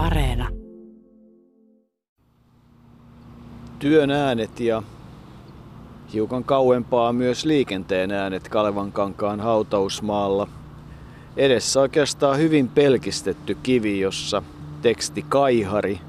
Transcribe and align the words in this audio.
Areena. 0.00 0.48
Työn 3.78 4.10
äänet 4.10 4.60
ja 4.60 4.82
hiukan 6.12 6.44
kauempaa 6.44 7.12
myös 7.12 7.44
liikenteen 7.44 8.10
äänet 8.10 8.48
Kalevankankaan 8.48 9.40
hautausmaalla. 9.40 10.48
Edessä 11.36 11.80
oikeastaan 11.80 12.38
hyvin 12.38 12.68
pelkistetty 12.68 13.56
kivi, 13.62 14.00
jossa 14.00 14.42
teksti 14.82 15.24
Kaihari. 15.28 16.00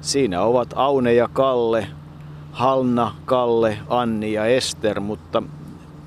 Siinä 0.00 0.42
ovat 0.42 0.68
Aune 0.76 1.14
ja 1.14 1.28
Kalle, 1.32 1.86
Halna, 2.52 3.14
Kalle, 3.24 3.78
Anni 3.88 4.32
ja 4.32 4.46
Ester, 4.46 5.00
mutta 5.00 5.42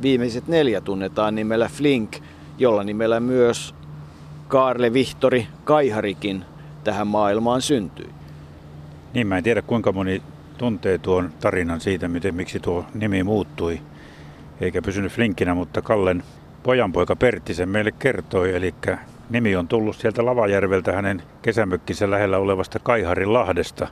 viimeiset 0.02 0.48
neljä 0.48 0.82
tunnetaan 0.82 1.36
nimellä 1.36 1.68
Flink, 1.68 2.16
jolla 2.58 2.84
nimellä 2.84 3.20
myös 3.20 3.76
Kaarle 4.48 4.94
Vihtori 4.94 5.48
Kaiharikin 5.64 6.46
tähän 6.86 7.08
maailmaan 7.08 7.62
syntyi. 7.62 8.10
Niin, 9.14 9.28
mä 9.28 9.38
en 9.38 9.44
tiedä 9.44 9.62
kuinka 9.62 9.92
moni 9.92 10.22
tuntee 10.58 10.98
tuon 10.98 11.30
tarinan 11.40 11.82
siitä, 11.82 12.08
miten, 12.08 12.36
miksi 12.36 12.60
tuo 12.60 12.86
nimi 12.94 13.24
muuttui, 13.24 13.82
eikä 14.62 14.82
pysynyt 14.82 15.12
Flinkkinä, 15.12 15.54
mutta 15.54 15.82
Kallen 15.82 16.24
pojanpoika 16.64 17.16
Pertti 17.16 17.54
sen 17.54 17.70
meille 17.70 17.92
kertoi, 17.92 18.56
eli 18.56 18.76
nimi 19.30 19.56
on 19.56 19.68
tullut 19.68 19.96
sieltä 19.96 20.26
Lavajärveltä 20.26 20.92
hänen 20.92 21.24
kesämökkinsä 21.42 22.12
lähellä 22.12 22.38
olevasta 22.38 22.80
Kaiharin 22.80 23.34
Lahdesta. 23.34 23.88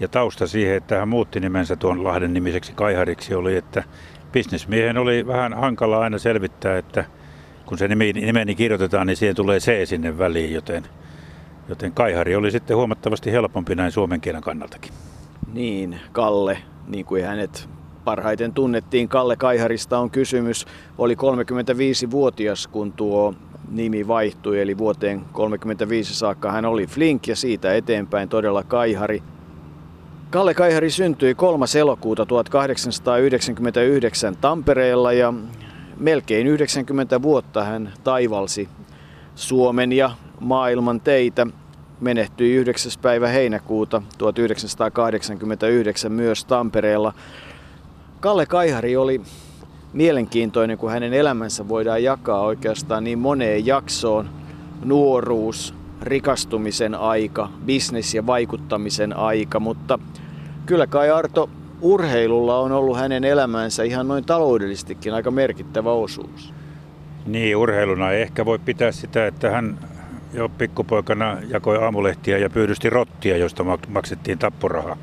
Ja 0.00 0.08
tausta 0.08 0.46
siihen, 0.46 0.76
että 0.76 0.98
hän 0.98 1.08
muutti 1.08 1.40
nimensä 1.40 1.76
tuon 1.76 2.04
Lahden 2.04 2.34
nimiseksi 2.34 2.72
Kaihariksi 2.72 3.34
oli, 3.34 3.56
että 3.56 3.84
bisnesmiehen 4.32 4.98
oli 4.98 5.26
vähän 5.26 5.54
hankala 5.54 6.00
aina 6.00 6.18
selvittää, 6.18 6.78
että 6.78 7.04
kun 7.66 7.78
se 7.78 7.88
nimi, 7.88 8.12
nimeni 8.12 8.54
kirjoitetaan, 8.54 9.06
niin 9.06 9.16
siihen 9.16 9.36
tulee 9.36 9.58
C 9.58 9.88
sinne 9.88 10.18
väliin, 10.18 10.52
joten, 10.52 10.84
joten 11.70 11.92
Kaihari 11.92 12.36
oli 12.36 12.50
sitten 12.50 12.76
huomattavasti 12.76 13.32
helpompi 13.32 13.74
näin 13.74 13.92
suomen 13.92 14.20
kielen 14.20 14.42
kannaltakin. 14.42 14.92
Niin, 15.52 16.00
Kalle, 16.12 16.58
niin 16.86 17.04
kuin 17.04 17.24
hänet 17.24 17.68
parhaiten 18.04 18.52
tunnettiin, 18.52 19.08
Kalle 19.08 19.36
Kaiharista 19.36 19.98
on 19.98 20.10
kysymys, 20.10 20.66
oli 20.98 21.14
35-vuotias, 21.14 22.66
kun 22.66 22.92
tuo 22.92 23.34
nimi 23.70 24.08
vaihtui, 24.08 24.60
eli 24.60 24.78
vuoteen 24.78 25.20
35 25.32 26.14
saakka 26.14 26.52
hän 26.52 26.64
oli 26.64 26.86
Flink 26.86 27.28
ja 27.28 27.36
siitä 27.36 27.74
eteenpäin 27.74 28.28
todella 28.28 28.62
Kaihari. 28.62 29.22
Kalle 30.30 30.54
Kaihari 30.54 30.90
syntyi 30.90 31.34
3. 31.34 31.66
elokuuta 31.78 32.26
1899 32.26 34.36
Tampereella 34.36 35.12
ja 35.12 35.34
melkein 35.96 36.46
90 36.46 37.22
vuotta 37.22 37.64
hän 37.64 37.92
taivalsi 38.04 38.68
Suomen 39.34 39.92
ja 39.92 40.10
maailman 40.40 41.00
teitä. 41.00 41.46
Menehtyi 42.00 42.54
9. 42.54 42.92
päivä 43.02 43.28
heinäkuuta 43.28 44.02
1989 44.18 46.12
myös 46.12 46.44
Tampereella. 46.44 47.12
Kalle 48.20 48.46
Kaihari 48.46 48.96
oli 48.96 49.20
mielenkiintoinen, 49.92 50.78
kun 50.78 50.90
hänen 50.90 51.12
elämänsä 51.12 51.68
voidaan 51.68 52.02
jakaa 52.02 52.40
oikeastaan 52.40 53.04
niin 53.04 53.18
moneen 53.18 53.66
jaksoon. 53.66 54.30
Nuoruus, 54.84 55.74
rikastumisen 56.02 56.94
aika, 56.94 57.48
bisnes- 57.66 58.14
ja 58.14 58.26
vaikuttamisen 58.26 59.16
aika, 59.16 59.60
mutta 59.60 59.98
kyllä 60.66 60.86
kai 60.86 61.10
Arto 61.10 61.50
urheilulla 61.80 62.58
on 62.58 62.72
ollut 62.72 62.96
hänen 62.96 63.24
elämänsä 63.24 63.82
ihan 63.82 64.08
noin 64.08 64.24
taloudellistikin 64.24 65.14
aika 65.14 65.30
merkittävä 65.30 65.92
osuus. 65.92 66.54
Niin, 67.26 67.56
urheiluna 67.56 68.10
ei 68.10 68.22
ehkä 68.22 68.44
voi 68.44 68.58
pitää 68.58 68.92
sitä, 68.92 69.26
että 69.26 69.50
hän 69.50 69.78
jo 70.32 70.48
pikkupoikana 70.48 71.36
jakoi 71.48 71.84
aamulehtiä 71.84 72.38
ja 72.38 72.50
pyydysti 72.50 72.90
rottia, 72.90 73.36
josta 73.36 73.64
maksettiin 73.88 74.38
tapporahaa 74.38 74.96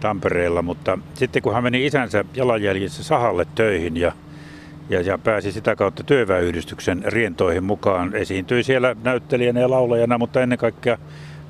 Tampereella. 0.00 0.62
Mutta 0.62 0.98
sitten 1.14 1.42
kun 1.42 1.54
hän 1.54 1.62
meni 1.62 1.86
isänsä 1.86 2.24
jalanjäljissä 2.34 3.02
sahalle 3.04 3.46
töihin 3.54 3.96
ja, 3.96 4.12
ja, 4.88 5.00
ja 5.00 5.18
pääsi 5.18 5.52
sitä 5.52 5.76
kautta 5.76 6.02
työväyhdistyksen 6.02 7.02
rientoihin 7.06 7.64
mukaan, 7.64 8.14
esiintyi 8.14 8.62
siellä 8.62 8.96
näyttelijänä 9.04 9.60
ja 9.60 9.70
laulajana, 9.70 10.18
mutta 10.18 10.42
ennen 10.42 10.58
kaikkea 10.58 10.98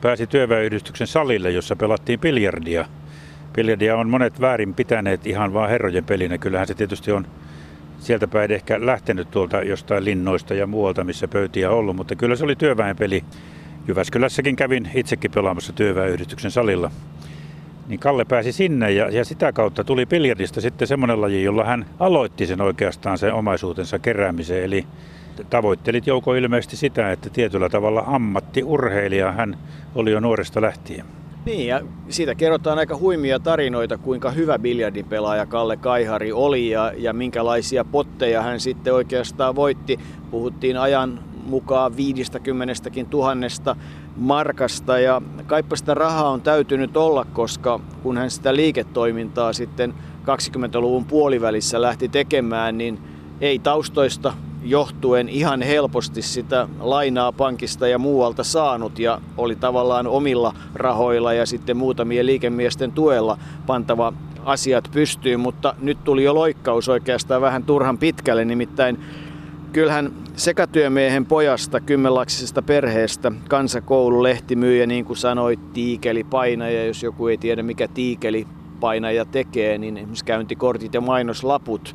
pääsi 0.00 0.26
työväyhdistyksen 0.26 1.06
salille, 1.06 1.50
jossa 1.50 1.76
pelattiin 1.76 2.20
biljardia– 2.20 2.84
Biljardia 3.56 3.96
on 3.96 4.10
monet 4.10 4.40
väärin 4.40 4.74
pitäneet 4.74 5.26
ihan 5.26 5.52
vaan 5.52 5.70
herrojen 5.70 6.04
pelinä. 6.04 6.38
Kyllähän 6.38 6.66
se 6.66 6.74
tietysti 6.74 7.12
on 7.12 7.26
sieltä 7.98 8.28
päin 8.28 8.52
ehkä 8.52 8.86
lähtenyt 8.86 9.30
tuolta 9.30 9.62
jostain 9.62 10.04
linnoista 10.04 10.54
ja 10.54 10.66
muualta, 10.66 11.04
missä 11.04 11.28
pöytiä 11.28 11.70
on 11.70 11.76
ollut, 11.76 11.96
mutta 11.96 12.16
kyllä 12.16 12.36
se 12.36 12.44
oli 12.44 12.56
työväenpeli. 12.56 13.24
Jyväskylässäkin 13.88 14.56
kävin 14.56 14.90
itsekin 14.94 15.30
pelaamassa 15.30 15.72
työväenyhdistyksen 15.72 16.50
salilla. 16.50 16.90
Niin 17.88 18.00
Kalle 18.00 18.24
pääsi 18.24 18.52
sinne 18.52 18.90
ja, 18.90 19.10
ja 19.10 19.24
sitä 19.24 19.52
kautta 19.52 19.84
tuli 19.84 20.06
biljardista 20.06 20.60
sitten 20.60 20.88
semmoinen 20.88 21.20
laji, 21.20 21.44
jolla 21.44 21.64
hän 21.64 21.86
aloitti 21.98 22.46
sen 22.46 22.60
oikeastaan 22.60 23.18
sen 23.18 23.32
omaisuutensa 23.34 23.98
keräämisen. 23.98 24.64
Eli 24.64 24.86
tavoittelit 25.50 26.06
Jouko 26.06 26.34
ilmeisesti 26.34 26.76
sitä, 26.76 27.12
että 27.12 27.30
tietyllä 27.30 27.68
tavalla 27.68 28.04
ammattiurheilija 28.06 29.32
hän 29.32 29.58
oli 29.94 30.10
jo 30.10 30.20
nuoresta 30.20 30.60
lähtien. 30.60 31.15
Niin, 31.46 31.66
ja 31.66 31.80
siitä 32.08 32.34
kerrotaan 32.34 32.78
aika 32.78 32.96
huimia 32.96 33.38
tarinoita, 33.38 33.98
kuinka 33.98 34.30
hyvä 34.30 34.58
biljardipelaaja 34.58 35.46
Kalle 35.46 35.76
Kaihari 35.76 36.32
oli 36.32 36.70
ja, 36.70 36.92
ja 36.96 37.12
minkälaisia 37.12 37.84
potteja 37.84 38.42
hän 38.42 38.60
sitten 38.60 38.94
oikeastaan 38.94 39.56
voitti. 39.56 39.98
Puhuttiin 40.30 40.76
ajan 40.78 41.20
mukaan 41.46 41.96
50 41.96 42.74
tuhannesta 43.10 43.76
markasta 44.16 44.98
ja 44.98 45.22
kaipa 45.46 45.76
sitä 45.76 45.94
rahaa 45.94 46.30
on 46.30 46.42
täytynyt 46.42 46.96
olla, 46.96 47.26
koska 47.32 47.80
kun 48.02 48.16
hän 48.16 48.30
sitä 48.30 48.56
liiketoimintaa 48.56 49.52
sitten 49.52 49.94
20-luvun 50.22 51.04
puolivälissä 51.04 51.82
lähti 51.82 52.08
tekemään, 52.08 52.78
niin 52.78 52.98
ei 53.40 53.58
taustoista 53.58 54.34
johtuen 54.70 55.28
ihan 55.28 55.62
helposti 55.62 56.22
sitä 56.22 56.68
lainaa 56.80 57.32
pankista 57.32 57.88
ja 57.88 57.98
muualta 57.98 58.44
saanut 58.44 58.98
ja 58.98 59.20
oli 59.36 59.56
tavallaan 59.56 60.06
omilla 60.06 60.54
rahoilla 60.74 61.32
ja 61.32 61.46
sitten 61.46 61.76
muutamien 61.76 62.26
liikemiesten 62.26 62.92
tuella 62.92 63.38
pantava 63.66 64.12
asiat 64.44 64.88
pystyyn, 64.92 65.40
mutta 65.40 65.74
nyt 65.78 66.04
tuli 66.04 66.24
jo 66.24 66.34
loikkaus 66.34 66.88
oikeastaan 66.88 67.42
vähän 67.42 67.64
turhan 67.64 67.98
pitkälle, 67.98 68.44
nimittäin 68.44 68.98
kyllähän 69.72 70.12
sekatyömiehen 70.36 71.26
pojasta 71.26 71.80
kymmenlaksisesta 71.80 72.62
perheestä 72.62 73.32
kansakoulu 73.48 74.22
lehtimyyjä, 74.22 74.86
niin 74.86 75.04
kuin 75.04 75.16
sanoit, 75.16 75.72
tiikeli 75.72 76.24
painaja, 76.24 76.86
jos 76.86 77.02
joku 77.02 77.26
ei 77.26 77.38
tiedä 77.38 77.62
mikä 77.62 77.88
tiikeli 77.88 78.46
painaja 78.80 79.24
tekee, 79.24 79.78
niin 79.78 79.96
esimerkiksi 79.96 80.24
käyntikortit 80.24 80.94
ja 80.94 81.00
mainoslaput 81.00 81.94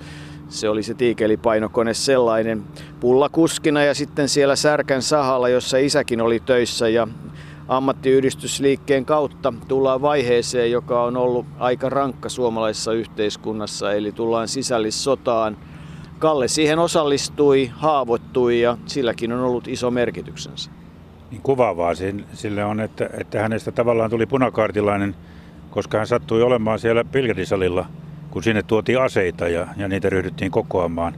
se 0.52 0.70
oli 0.70 0.84
se 0.84 0.94
tiikelipainokone 0.94 1.94
sellainen 1.94 2.64
pullakuskina 3.00 3.84
ja 3.84 3.94
sitten 3.94 4.30
siellä 4.30 4.56
Särkän 4.56 5.02
sahalla, 5.02 5.50
jossa 5.50 5.78
isäkin 5.78 6.22
oli 6.22 6.40
töissä 6.40 6.90
ja 6.90 7.08
ammattiyhdistysliikkeen 7.68 9.06
kautta 9.06 9.54
tullaan 9.68 10.02
vaiheeseen, 10.02 10.72
joka 10.72 11.04
on 11.04 11.18
ollut 11.18 11.46
aika 11.60 11.90
rankka 11.90 12.30
suomalaisessa 12.30 12.94
yhteiskunnassa, 12.94 13.94
eli 13.94 14.12
tullaan 14.12 14.48
sisällissotaan. 14.48 15.58
Kalle 16.20 16.48
siihen 16.48 16.80
osallistui, 16.80 17.72
haavoittui 17.74 18.62
ja 18.62 18.78
silläkin 18.86 19.34
on 19.34 19.40
ollut 19.40 19.68
iso 19.68 19.92
merkityksensä. 19.92 20.72
Niin 21.32 21.42
kuvaavaa 21.42 21.94
sille 22.34 22.66
on, 22.66 22.80
että, 22.80 23.10
että 23.14 23.42
hänestä 23.42 23.72
tavallaan 23.72 24.10
tuli 24.10 24.26
punakaartilainen, 24.26 25.16
koska 25.70 25.98
hän 25.98 26.08
sattui 26.08 26.42
olemaan 26.44 26.80
siellä 26.80 27.04
pilgrisalilla– 27.04 27.86
kun 28.32 28.44
sinne 28.44 28.64
tuotiin 28.64 29.02
aseita 29.02 29.48
ja, 29.48 29.68
ja 29.78 29.88
niitä 29.88 30.10
ryhdyttiin 30.10 30.52
kokoamaan. 30.52 31.14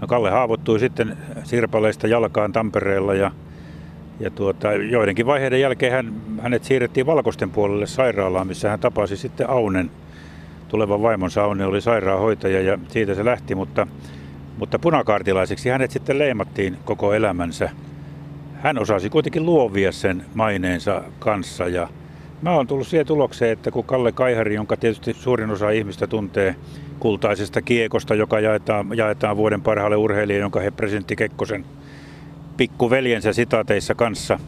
No 0.00 0.06
Kalle 0.06 0.30
haavoittui 0.30 0.80
sitten 0.80 1.16
sirpaleista 1.44 2.06
jalkaan 2.06 2.52
Tampereella 2.52 3.14
ja, 3.14 3.30
ja 4.20 4.30
tuota, 4.30 4.72
joidenkin 4.72 5.26
vaiheiden 5.26 5.60
jälkeen 5.60 5.92
hän, 5.92 6.12
hänet 6.42 6.64
siirrettiin 6.64 7.06
Valkoisten 7.06 7.50
puolelle 7.50 7.86
sairaalaan, 7.86 8.46
missä 8.46 8.70
hän 8.70 8.80
tapasi 8.80 9.16
sitten 9.16 9.50
Aunen. 9.50 9.90
Tulevan 10.68 11.02
vaimonsa 11.02 11.44
Aune 11.44 11.66
oli 11.66 11.80
sairaanhoitaja 11.80 12.60
ja 12.60 12.78
siitä 12.88 13.14
se 13.14 13.24
lähti, 13.24 13.54
mutta, 13.54 13.86
mutta 14.58 14.78
punakaartilaiseksi 14.78 15.68
hänet 15.68 15.90
sitten 15.90 16.18
leimattiin 16.18 16.76
koko 16.84 17.12
elämänsä. 17.12 17.70
Hän 18.60 18.78
osasi 18.78 19.10
kuitenkin 19.10 19.46
luovia 19.46 19.92
sen 19.92 20.24
maineensa 20.34 21.02
kanssa 21.18 21.68
ja, 21.68 21.88
Mä 22.42 22.50
oon 22.50 22.66
tullut 22.66 22.86
siihen 22.86 23.06
tulokseen, 23.06 23.52
että 23.52 23.70
kun 23.70 23.84
Kalle 23.84 24.12
Kaihari, 24.12 24.54
jonka 24.54 24.76
tietysti 24.76 25.14
suurin 25.14 25.50
osa 25.50 25.70
ihmistä 25.70 26.06
tuntee 26.06 26.56
kultaisesta 26.98 27.62
kiekosta, 27.62 28.14
joka 28.14 28.40
jaetaan, 28.40 28.96
jaetaan 28.96 29.36
vuoden 29.36 29.62
parhaalle 29.62 29.96
urheilijalle, 29.96 30.42
jonka 30.42 30.60
he 30.60 30.70
presidentti 30.70 31.16
Kekkosen 31.16 31.64
pikkuveljensä 32.56 33.32
sitaateissa 33.32 33.94
kanssa 33.94 34.38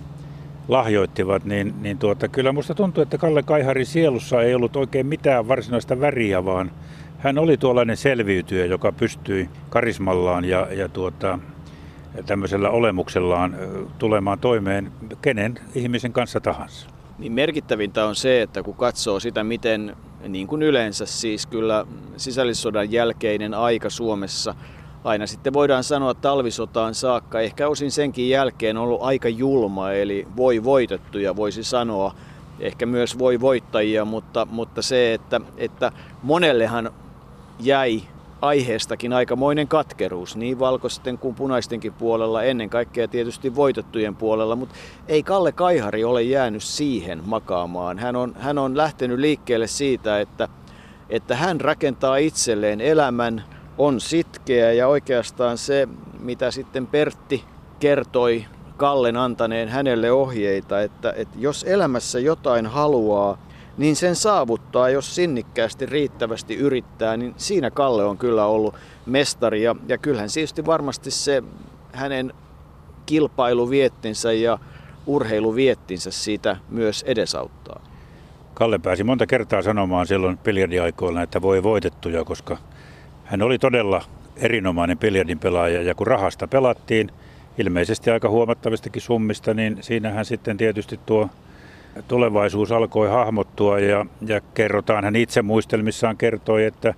lahjoittivat, 0.68 1.44
niin, 1.44 1.74
niin 1.80 1.98
tuota, 1.98 2.28
kyllä 2.28 2.52
musta 2.52 2.74
tuntuu, 2.74 3.02
että 3.02 3.18
Kalle 3.18 3.42
Kaiharin 3.42 3.86
sielussa 3.86 4.42
ei 4.42 4.54
ollut 4.54 4.76
oikein 4.76 5.06
mitään 5.06 5.48
varsinaista 5.48 6.00
väriä, 6.00 6.44
vaan 6.44 6.70
hän 7.18 7.38
oli 7.38 7.56
tuollainen 7.56 7.96
selviytyjä, 7.96 8.64
joka 8.64 8.92
pystyi 8.92 9.48
karismallaan 9.70 10.44
ja, 10.44 10.66
ja 10.70 10.88
tuota, 10.88 11.38
tämmöisellä 12.26 12.70
olemuksellaan 12.70 13.56
tulemaan 13.98 14.38
toimeen 14.38 14.92
kenen 15.22 15.58
ihmisen 15.74 16.12
kanssa 16.12 16.40
tahansa. 16.40 16.99
Niin 17.20 17.32
merkittävintä 17.32 18.06
on 18.06 18.16
se, 18.16 18.42
että 18.42 18.62
kun 18.62 18.74
katsoo 18.74 19.20
sitä, 19.20 19.44
miten 19.44 19.96
niin 20.28 20.46
kuin 20.46 20.62
yleensä 20.62 21.06
siis 21.06 21.46
kyllä 21.46 21.86
sisällissodan 22.16 22.92
jälkeinen 22.92 23.54
aika 23.54 23.90
Suomessa 23.90 24.54
aina 25.04 25.26
sitten 25.26 25.52
voidaan 25.52 25.84
sanoa 25.84 26.14
talvisotaan 26.14 26.94
saakka, 26.94 27.40
ehkä 27.40 27.68
osin 27.68 27.90
senkin 27.90 28.28
jälkeen 28.28 28.76
on 28.76 28.82
ollut 28.82 29.02
aika 29.02 29.28
julma, 29.28 29.92
eli 29.92 30.28
voi 30.36 30.64
voitettuja 30.64 31.36
voisi 31.36 31.64
sanoa, 31.64 32.14
ehkä 32.60 32.86
myös 32.86 33.18
voi 33.18 33.40
voittajia, 33.40 34.04
mutta, 34.04 34.46
mutta 34.50 34.82
se, 34.82 35.14
että, 35.14 35.40
että 35.56 35.92
monellehan 36.22 36.90
jäi 37.58 38.02
aiheestakin 38.42 39.12
aikamoinen 39.12 39.68
katkeruus 39.68 40.36
niin 40.36 40.58
valkoisten 40.58 41.18
kuin 41.18 41.34
punaistenkin 41.34 41.92
puolella, 41.92 42.42
ennen 42.42 42.70
kaikkea 42.70 43.08
tietysti 43.08 43.54
voitettujen 43.54 44.16
puolella, 44.16 44.56
mutta 44.56 44.74
ei 45.08 45.22
Kalle 45.22 45.52
Kaihari 45.52 46.04
ole 46.04 46.22
jäänyt 46.22 46.62
siihen 46.62 47.22
makaamaan. 47.26 47.98
Hän 47.98 48.16
on, 48.16 48.34
hän 48.38 48.58
on 48.58 48.76
lähtenyt 48.76 49.18
liikkeelle 49.18 49.66
siitä, 49.66 50.20
että, 50.20 50.48
että 51.08 51.36
hän 51.36 51.60
rakentaa 51.60 52.16
itselleen 52.16 52.80
elämän, 52.80 53.44
on 53.78 54.00
sitkeä 54.00 54.72
ja 54.72 54.88
oikeastaan 54.88 55.58
se, 55.58 55.88
mitä 56.18 56.50
sitten 56.50 56.86
Pertti 56.86 57.44
kertoi 57.80 58.44
Kallen 58.76 59.16
antaneen 59.16 59.68
hänelle 59.68 60.12
ohjeita, 60.12 60.80
että, 60.80 61.12
että 61.16 61.38
jos 61.38 61.64
elämässä 61.64 62.18
jotain 62.18 62.66
haluaa, 62.66 63.38
niin 63.80 63.96
sen 63.96 64.16
saavuttaa, 64.16 64.90
jos 64.90 65.14
sinnikkäästi 65.14 65.86
riittävästi 65.86 66.56
yrittää, 66.56 67.16
niin 67.16 67.34
siinä 67.36 67.70
Kalle 67.70 68.04
on 68.04 68.18
kyllä 68.18 68.46
ollut 68.46 68.74
mestari. 69.06 69.62
Ja, 69.62 69.76
ja 69.88 69.98
kyllähän 69.98 70.28
tietysti 70.34 70.66
varmasti 70.66 71.10
se 71.10 71.42
hänen 71.92 72.32
kilpailuviettinsä 73.06 74.32
ja 74.32 74.58
urheiluviettinsä 75.06 76.10
siitä 76.10 76.56
myös 76.68 77.02
edesauttaa. 77.02 77.80
Kalle 78.54 78.78
pääsi 78.78 79.04
monta 79.04 79.26
kertaa 79.26 79.62
sanomaan 79.62 80.06
silloin 80.06 80.38
biljardiaikoilla, 80.38 81.22
että 81.22 81.42
voi 81.42 81.62
voitettuja, 81.62 82.24
koska 82.24 82.56
hän 83.24 83.42
oli 83.42 83.58
todella 83.58 84.04
erinomainen 84.36 84.98
biljardin 84.98 85.38
pelaaja 85.38 85.82
ja 85.82 85.94
kun 85.94 86.06
rahasta 86.06 86.48
pelattiin, 86.48 87.10
ilmeisesti 87.58 88.10
aika 88.10 88.28
huomattavistakin 88.28 89.02
summista, 89.02 89.54
niin 89.54 89.78
siinähän 89.80 90.24
sitten 90.24 90.56
tietysti 90.56 91.00
tuo 91.06 91.28
tulevaisuus 92.08 92.72
alkoi 92.72 93.08
hahmottua 93.08 93.78
ja, 93.78 94.06
ja 94.26 94.40
kerrotaan, 94.54 95.04
hän 95.04 95.16
itse 95.16 95.42
muistelmissaan 95.42 96.16
kertoi, 96.16 96.64
että 96.64 96.94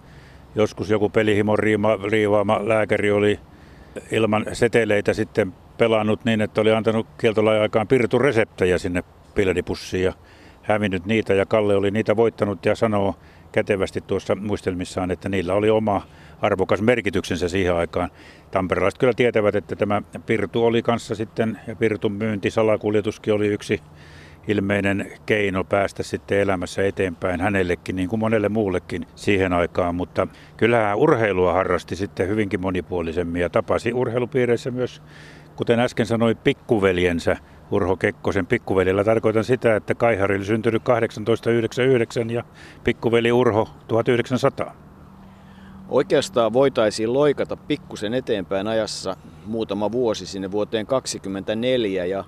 joskus 0.55 0.91
joku 0.91 1.09
pelihimon 1.09 1.59
riima, 1.59 1.97
riivaama 2.11 2.69
lääkäri 2.69 3.11
oli 3.11 3.41
ilman 4.11 4.47
seteleitä 4.53 5.13
sitten 5.13 5.55
pelannut 5.79 6.25
niin, 6.25 6.41
että 6.41 6.61
oli 6.61 6.73
antanut 6.73 7.07
kieltolain 7.19 7.63
aikaan 7.63 7.87
reseptejä 8.21 8.79
sinne 8.79 9.05
pildipussiin 9.35 10.05
ja 10.05 10.13
hävinnyt 10.63 11.07
niitä 11.07 11.35
ja 11.35 11.47
Kalle 11.47 11.77
oli 11.77 11.91
niitä 11.91 12.17
voittanut 12.17 12.67
ja 12.67 12.75
sanoo 12.75 13.15
kätevästi 13.53 14.01
tuossa 14.01 14.35
muistelmissaan, 14.35 15.11
että 15.11 15.29
niillä 15.29 15.55
oli 15.55 15.71
oma 15.71 16.03
arvokas 16.43 16.83
merkityksensä 16.83 17.49
siihen 17.49 17.75
aikaan. 17.75 18.11
Tamperelaiset 18.51 18.99
kyllä 18.99 19.13
tietävät, 19.13 19.55
että 19.55 19.77
tämä 19.77 20.03
Pirtu 20.27 20.65
oli 20.65 20.83
kanssa 20.83 21.15
sitten, 21.15 21.61
ja 21.67 21.77
Pirtun 21.77 22.13
myynti, 22.13 22.51
salakuljetuskin 22.51 23.35
oli 23.35 23.47
yksi 23.47 23.81
ilmeinen 24.49 25.13
keino 25.27 25.65
päästä 25.65 26.03
sitten 26.03 26.39
elämässä 26.39 26.85
eteenpäin 26.85 27.41
hänellekin, 27.41 27.97
niin 27.97 28.09
kuin 28.09 28.21
monelle 28.21 28.49
muullekin 28.49 29.07
siihen 29.15 29.53
aikaan. 29.53 29.95
Mutta 29.95 30.29
kyllähän 30.57 30.99
urheilua 30.99 31.53
harrasti 31.53 31.97
sitten 31.97 32.29
hyvinkin 32.29 32.61
monipuolisemmin 32.61 33.43
ja 33.43 33.51
tapasi 33.51 33.93
urheilupiireissä 33.93 34.71
myös, 34.71 35.03
kuten 35.57 35.81
äsken 35.81 36.07
sanoi, 36.07 36.35
pikkuveljensä 36.35 37.37
Urho 37.71 37.97
Kekkosen 37.97 38.47
pikkuvelillä. 38.47 39.05
Tarkoitan 39.05 39.45
sitä, 39.45 39.77
että 39.77 39.95
Kaihari 39.95 40.37
oli 40.37 40.45
syntynyt 40.45 40.85
1899 40.85 42.31
ja 42.31 42.45
pikkuveli 42.85 43.33
Urho 43.33 43.69
1900. 43.89 44.75
Oikeastaan 45.89 46.53
voitaisiin 46.53 47.13
loikata 47.13 47.57
pikkusen 47.57 48.15
eteenpäin 48.15 48.67
ajassa 48.67 49.17
muutama 49.47 49.93
vuosi 49.93 50.27
sinne 50.27 50.51
vuoteen 50.51 50.87
2024 50.87 52.05
ja 52.05 52.25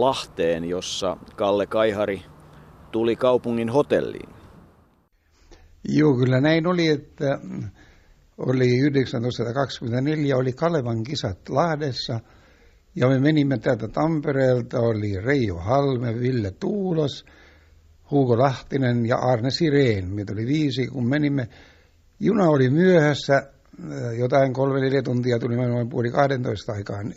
Lahteen, 0.00 0.64
jossa 0.64 1.16
Kalle 1.36 1.66
Kaihari 1.66 2.22
tuli 2.92 3.16
kaupungin 3.16 3.68
hotelliin. 3.68 4.34
Joo, 5.88 6.16
kyllä 6.16 6.40
näin 6.40 6.66
oli, 6.66 6.88
että 6.88 7.38
oli 8.38 8.68
1924 8.68 10.36
oli 10.36 10.52
Kalevan 10.52 11.02
kisat 11.02 11.48
Lahdessa 11.48 12.20
ja 12.96 13.08
me 13.08 13.18
menimme 13.18 13.58
täältä 13.58 13.88
Tampereelta, 13.88 14.80
oli 14.80 15.20
Reijo 15.20 15.56
Halme, 15.56 16.20
Ville 16.20 16.50
Tuulos, 16.50 17.24
Hugo 18.10 18.38
Lahtinen 18.38 19.06
ja 19.06 19.16
Arne 19.16 19.50
Sireen. 19.50 20.14
Meitä 20.14 20.32
oli 20.32 20.46
viisi, 20.46 20.86
kun 20.86 21.08
menimme. 21.08 21.48
Juna 22.20 22.48
oli 22.48 22.70
myöhässä, 22.70 23.42
jotain 24.18 24.52
kolme 24.52 24.80
neljä 24.80 25.02
tuntia 25.02 25.38
tulimme 25.38 25.66
noin 25.66 25.88
puoli 25.88 26.10
12 26.10 26.72
aikaan 26.72 27.14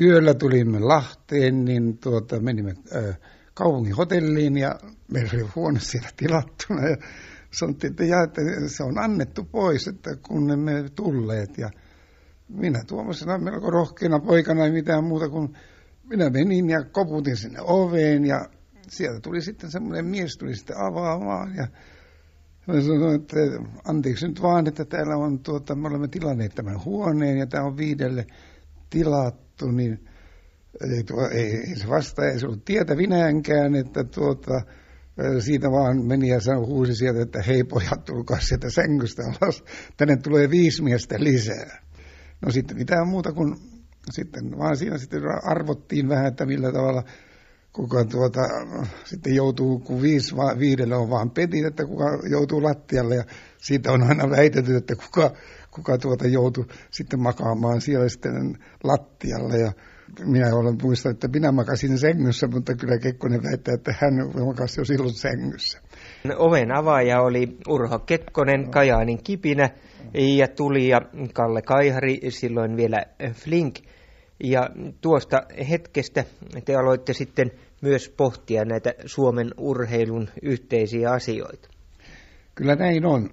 yöllä 0.00 0.34
tulimme 0.34 0.78
Lahteen, 0.78 1.64
niin 1.64 1.98
tuota, 1.98 2.40
menimme 2.40 2.74
äh, 2.96 3.18
kaupungin 3.54 3.96
hotelliin 3.96 4.56
ja 4.56 4.74
meillä 5.12 5.30
oli 5.34 5.50
huone 5.56 5.80
siellä 5.80 6.08
tilattuna 6.16 6.88
ja 6.88 6.96
sanottiin, 7.50 7.90
että, 7.90 8.04
ja, 8.04 8.22
että 8.22 8.40
se 8.66 8.82
on 8.84 8.98
annettu 8.98 9.44
pois, 9.44 9.88
että 9.88 10.16
kun 10.28 10.50
emme 10.50 10.84
tulleet. 10.94 11.58
Ja 11.58 11.70
minä 12.48 12.84
tuommoisena 12.86 13.38
melko 13.38 13.70
rohkeana 13.70 14.18
poikana 14.18 14.64
ei 14.64 14.72
mitään 14.72 15.04
muuta 15.04 15.28
kuin 15.28 15.56
minä 16.10 16.30
menin 16.30 16.70
ja 16.70 16.84
koputin 16.84 17.36
sinne 17.36 17.60
oveen 17.60 18.24
ja 18.24 18.46
sieltä 18.88 19.20
tuli 19.20 19.42
sitten 19.42 19.70
semmoinen 19.70 20.06
mies 20.06 20.36
tuli 20.36 20.56
sitten 20.56 20.76
avaamaan 20.78 21.56
ja 21.56 21.66
mä 22.66 22.80
sanoin, 22.80 23.20
että 23.20 23.36
anteeksi 23.84 24.28
nyt 24.28 24.42
vaan, 24.42 24.66
että 24.66 24.84
täällä 24.84 25.16
on 25.16 25.38
tuota, 25.38 25.74
me 25.74 25.88
olemme 25.88 26.08
tilanneet 26.08 26.54
tämän 26.54 26.84
huoneen 26.84 27.38
ja 27.38 27.46
tämä 27.46 27.64
on 27.64 27.76
viidelle 27.76 28.26
tilattu 28.90 29.70
niin 29.70 30.10
ei, 30.96 31.04
tuo, 31.04 31.28
ei, 31.28 31.56
ei 31.56 31.76
se 31.76 31.88
vasta, 31.88 32.24
ei 32.24 32.44
ollut 32.44 32.64
tietävinäänkään, 32.64 33.74
että 33.74 34.04
tuota, 34.04 34.62
siitä 35.38 35.70
vaan 35.70 36.06
meni 36.06 36.28
ja 36.28 36.40
sanoi, 36.40 36.66
huusi 36.66 36.94
sieltä, 36.94 37.22
että 37.22 37.42
hei 37.42 37.64
pojat, 37.64 38.04
tulkaa 38.04 38.40
sieltä 38.40 38.70
sängystä 38.70 39.22
alas, 39.22 39.64
tänne 39.96 40.16
tulee 40.16 40.50
viisi 40.50 40.82
miestä 40.82 41.16
lisää. 41.18 41.82
No 42.42 42.50
sitten 42.50 42.76
mitään 42.76 43.08
muuta 43.08 43.32
kuin, 43.32 43.56
sitten 44.10 44.58
vaan 44.58 44.76
siinä 44.76 44.98
sitten 44.98 45.22
arvottiin 45.44 46.08
vähän, 46.08 46.26
että 46.26 46.46
millä 46.46 46.72
tavalla 46.72 47.02
kuka 47.72 48.04
tuota, 48.04 48.40
sitten 49.04 49.34
joutuu, 49.34 49.78
kun 49.78 50.02
viisi, 50.02 50.34
viidelle 50.58 50.96
on 50.96 51.10
vaan 51.10 51.30
petit, 51.30 51.64
että 51.64 51.86
kuka 51.86 52.04
joutuu 52.30 52.62
lattialle 52.62 53.16
ja 53.16 53.24
siitä 53.58 53.92
on 53.92 54.02
aina 54.02 54.30
väitetty, 54.30 54.76
että 54.76 54.96
kuka 54.96 55.30
kuka 55.70 55.98
tuota 55.98 56.26
joutui 56.26 56.64
sitten 56.90 57.20
makaamaan 57.20 57.80
siellä 57.80 58.08
sitten 58.08 58.58
lattialla 58.84 59.54
ja 59.54 59.72
minä 60.24 60.54
olen 60.54 60.78
muista, 60.82 61.10
että 61.10 61.28
minä 61.28 61.52
makasin 61.52 61.98
sängyssä, 61.98 62.46
mutta 62.46 62.74
kyllä 62.74 62.98
Kekkonen 62.98 63.42
väittää, 63.42 63.74
että 63.74 63.94
hän 64.00 64.14
makasi 64.46 64.80
jo 64.80 64.84
silloin 64.84 65.14
sängyssä. 65.14 65.80
Oven 66.36 66.72
avaaja 66.72 67.22
oli 67.22 67.58
Urho 67.68 67.98
Kekkonen, 67.98 68.70
Kajaanin 68.70 69.22
kipinä 69.24 69.70
ja 70.14 70.48
tuli 70.48 70.88
ja 70.88 71.00
Kalle 71.32 71.62
Kaihari, 71.62 72.20
silloin 72.28 72.76
vielä 72.76 73.04
Flink. 73.32 73.74
Ja 74.44 74.70
tuosta 75.00 75.42
hetkestä 75.70 76.24
te 76.64 76.74
aloitte 76.74 77.12
sitten 77.12 77.50
myös 77.82 78.08
pohtia 78.16 78.64
näitä 78.64 78.94
Suomen 79.06 79.50
urheilun 79.58 80.28
yhteisiä 80.42 81.10
asioita. 81.10 81.68
Kyllä 82.54 82.74
näin 82.74 83.06
on. 83.06 83.30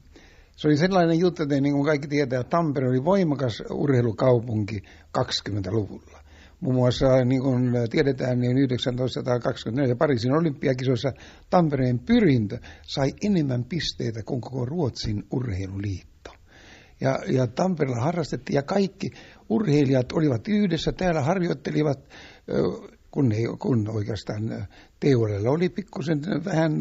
Se 0.57 0.67
oli 0.67 0.77
sellainen 0.77 1.19
juttu, 1.19 1.43
että 1.43 1.61
niin 1.61 1.73
kuin 1.73 1.85
kaikki 1.85 2.07
tietää, 2.07 2.39
että 2.39 2.49
Tampere 2.49 2.89
oli 2.89 3.05
voimakas 3.05 3.63
urheilukaupunki 3.71 4.83
20-luvulla. 5.17 6.19
Muun 6.59 6.75
muassa, 6.75 7.25
niin 7.25 7.41
kuin 7.41 7.73
tiedetään, 7.89 8.39
niin 8.39 8.67
1924 8.67 9.95
Pariisin 9.95 10.31
olympiakisoissa 10.31 11.11
Tampereen 11.49 11.99
pyrintö 11.99 12.57
sai 12.81 13.13
enemmän 13.23 13.63
pisteitä 13.63 14.23
kuin 14.23 14.41
koko 14.41 14.65
Ruotsin 14.65 15.23
urheiluliitto. 15.31 16.31
Ja, 17.01 17.19
ja 17.27 17.47
Tampereella 17.47 18.03
harrastettiin 18.03 18.55
ja 18.55 18.63
kaikki 18.63 19.11
urheilijat 19.49 20.11
olivat 20.11 20.47
yhdessä, 20.47 20.91
täällä 20.91 21.21
harjoittelivat 21.21 21.99
kun, 23.11 23.31
ei, 23.31 23.45
kun 23.59 23.89
oikeastaan 23.89 24.67
TUL 24.99 25.45
oli 25.47 25.69
pikkusen 25.69 26.21
vähän, 26.45 26.71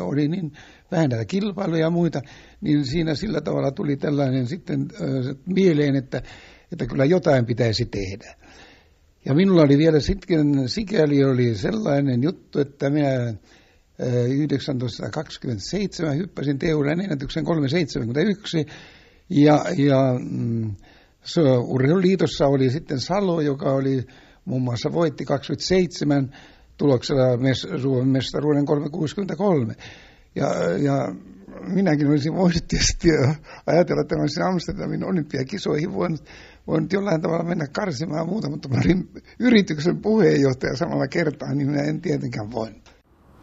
oli 0.00 0.28
niin 0.28 0.52
vähän 0.90 1.10
näitä 1.10 1.24
kilpailuja 1.24 1.80
ja 1.80 1.90
muita, 1.90 2.20
niin 2.60 2.86
siinä 2.86 3.14
sillä 3.14 3.40
tavalla 3.40 3.70
tuli 3.70 3.96
tällainen 3.96 4.46
sitten 4.46 4.88
mieleen, 5.46 5.96
että, 5.96 6.22
että 6.72 6.86
kyllä 6.86 7.04
jotain 7.04 7.46
pitäisi 7.46 7.86
tehdä. 7.86 8.34
Ja 9.24 9.34
minulla 9.34 9.62
oli 9.62 9.78
vielä 9.78 10.00
sitten, 10.00 10.68
sikäli 10.68 11.24
oli 11.24 11.54
sellainen 11.54 12.22
juttu, 12.22 12.60
että 12.60 12.90
minä 12.90 13.34
1927 13.96 16.16
hyppäsin 16.16 16.58
TULn 16.58 17.00
ennätyksen 17.00 17.44
371 17.44 18.66
ja, 19.30 19.64
ja 19.76 20.18
mm, 20.18 20.74
urheiluliitossa 21.64 22.46
oli 22.46 22.70
sitten 22.70 23.00
Salo, 23.00 23.40
joka 23.40 23.72
oli 23.72 24.06
muun 24.44 24.62
muassa 24.62 24.92
voitti 24.92 25.24
27 25.24 26.30
tuloksella 26.76 27.22
Suomen 27.82 28.08
mestaruuden 28.08 28.66
363. 28.66 29.74
Ja, 30.36 30.46
ja 30.78 31.14
minäkin 31.66 32.08
olisin 32.08 32.34
voinut 32.34 32.64
tietysti 32.68 33.08
ajatella 33.66 34.04
tämmöisiin 34.04 34.46
Amsterdamin 34.46 35.04
olympiakisoihin 35.04 35.94
voinut, 35.94 36.24
voinut 36.66 36.92
jollain 36.92 37.20
tavalla 37.20 37.44
mennä 37.44 37.66
karsimaan 37.72 38.28
muuta, 38.28 38.50
mutta 38.50 38.68
mä 38.68 38.80
olin 38.84 39.08
yrityksen 39.40 39.98
puheenjohtaja 39.98 40.76
samalla 40.76 41.08
kertaa, 41.08 41.54
niin 41.54 41.70
minä 41.70 41.82
en 41.82 42.00
tietenkään 42.00 42.50
voinut. 42.50 42.96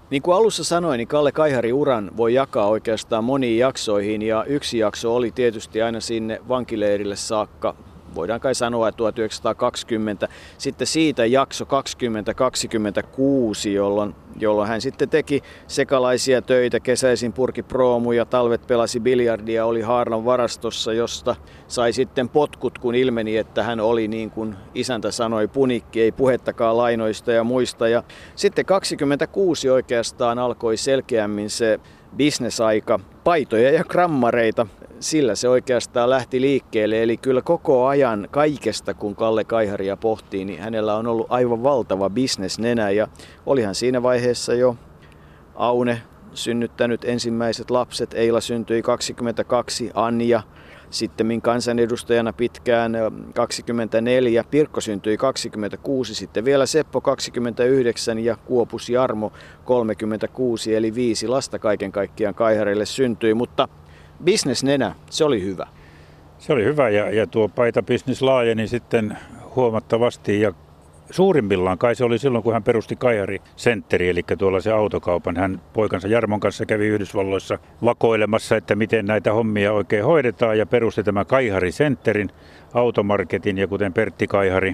Niin 0.09 0.21
kuin 0.21 0.35
alussa 0.35 0.63
sanoin, 0.63 0.97
niin 0.97 1.07
Kalle 1.07 1.31
Kaihari 1.31 1.73
uran 1.73 2.12
voi 2.17 2.33
jakaa 2.33 2.67
oikeastaan 2.67 3.23
moniin 3.23 3.59
jaksoihin 3.59 4.21
ja 4.21 4.43
yksi 4.43 4.77
jakso 4.77 5.15
oli 5.15 5.31
tietysti 5.31 5.81
aina 5.81 6.00
sinne 6.00 6.39
vankileirille 6.47 7.15
saakka 7.15 7.75
voidaan 8.15 8.39
kai 8.39 8.55
sanoa, 8.55 8.88
että 8.88 8.98
1920. 8.98 10.27
Sitten 10.58 10.88
siitä 10.88 11.25
jakso 11.25 11.65
2026, 11.65 13.74
jolloin, 13.74 14.15
jolloin 14.39 14.67
hän 14.67 14.82
sitten 14.82 15.10
teki 15.10 15.41
sekalaisia 15.67 16.41
töitä, 16.41 16.79
kesäisin 16.79 17.34
purki 17.34 17.63
proomuja, 17.63 18.25
talvet 18.25 18.67
pelasi 18.67 19.00
biljardia, 19.00 19.65
oli 19.65 19.82
Haarlan 19.82 20.25
varastossa, 20.25 20.93
josta 20.93 21.36
sai 21.67 21.93
sitten 21.93 22.29
potkut, 22.29 22.77
kun 22.77 22.96
ilmeni, 22.96 23.38
että 23.38 23.63
hän 23.63 23.79
oli 23.79 24.08
niin 24.08 24.32
kuin 24.32 24.55
isäntä 24.75 25.12
sanoi 25.12 25.48
punikki, 25.48 26.01
ei 26.01 26.12
puhettakaan 26.12 26.77
lainoista 26.77 27.32
ja 27.32 27.43
muista. 27.43 27.88
Ja 27.88 28.03
sitten 28.36 28.65
26 28.65 29.70
oikeastaan 29.70 30.39
alkoi 30.39 30.77
selkeämmin 30.77 31.50
se 31.50 31.79
bisnesaika, 32.15 33.00
paitoja 33.23 33.71
ja 33.71 33.83
krammareita 33.83 34.67
sillä 34.99 35.35
se 35.35 35.49
oikeastaan 35.49 36.09
lähti 36.09 36.41
liikkeelle. 36.41 37.03
Eli 37.03 37.17
kyllä 37.17 37.41
koko 37.41 37.85
ajan 37.85 38.27
kaikesta, 38.31 38.93
kun 38.93 39.15
Kalle 39.15 39.43
Kaiharia 39.43 39.97
pohtii, 39.97 40.45
niin 40.45 40.59
hänellä 40.59 40.95
on 40.95 41.07
ollut 41.07 41.27
aivan 41.29 41.63
valtava 41.63 42.09
bisnesnenä. 42.09 42.89
Ja 42.89 43.07
olihan 43.45 43.75
siinä 43.75 44.03
vaiheessa 44.03 44.53
jo 44.53 44.75
Aune 45.55 46.01
synnyttänyt 46.33 47.05
ensimmäiset 47.05 47.71
lapset. 47.71 48.13
Eila 48.13 48.41
syntyi 48.41 48.81
22, 48.81 49.91
Anja 49.93 50.41
sitten 50.93 51.41
kansanedustajana 51.41 52.33
pitkään 52.33 52.97
24, 53.33 54.43
Pirkko 54.51 54.81
syntyi 54.81 55.17
26, 55.17 56.15
sitten 56.15 56.45
vielä 56.45 56.65
Seppo 56.65 57.01
29 57.01 58.19
ja 58.19 58.38
Kuopus 58.45 58.89
Jarmo 58.89 59.31
36, 59.65 60.75
eli 60.75 60.95
viisi 60.95 61.27
lasta 61.27 61.59
kaiken 61.59 61.91
kaikkiaan 61.91 62.35
Kaiharille 62.35 62.85
syntyi, 62.85 63.33
mutta 63.33 63.67
bisnesnenä, 64.23 64.95
se 65.09 65.23
oli 65.23 65.41
hyvä. 65.41 65.67
Se 66.38 66.53
oli 66.53 66.63
hyvä 66.63 66.89
ja, 66.89 67.09
ja 67.09 67.27
tuo 67.27 67.47
paita-bisnes 67.47 68.21
laajeni 68.21 68.67
sitten 68.67 69.17
huomattavasti 69.55 70.41
ja 70.41 70.53
suurimmillaan 71.12 71.77
kai 71.77 71.95
se 71.95 72.03
oli 72.03 72.19
silloin, 72.19 72.43
kun 72.43 72.53
hän 72.53 72.63
perusti 72.63 72.95
Kajari 72.95 73.41
Centeri, 73.57 74.10
eli 74.10 74.22
tuolla 74.38 74.62
se 74.62 74.72
autokaupan. 74.72 75.38
Hän 75.38 75.62
poikansa 75.74 76.07
Jarmon 76.07 76.39
kanssa 76.39 76.65
kävi 76.65 76.88
Yhdysvalloissa 76.88 77.60
vakoilemassa, 77.83 78.55
että 78.55 78.75
miten 78.75 79.05
näitä 79.05 79.33
hommia 79.33 79.74
oikein 79.74 80.05
hoidetaan 80.05 80.57
ja 80.57 80.65
perusti 80.65 81.03
tämä 81.03 81.25
Kaihari 81.25 81.72
Centerin 81.72 82.29
automarketin 82.74 83.57
ja 83.57 83.67
kuten 83.67 83.93
Pertti 83.93 84.27
Kaihari 84.27 84.74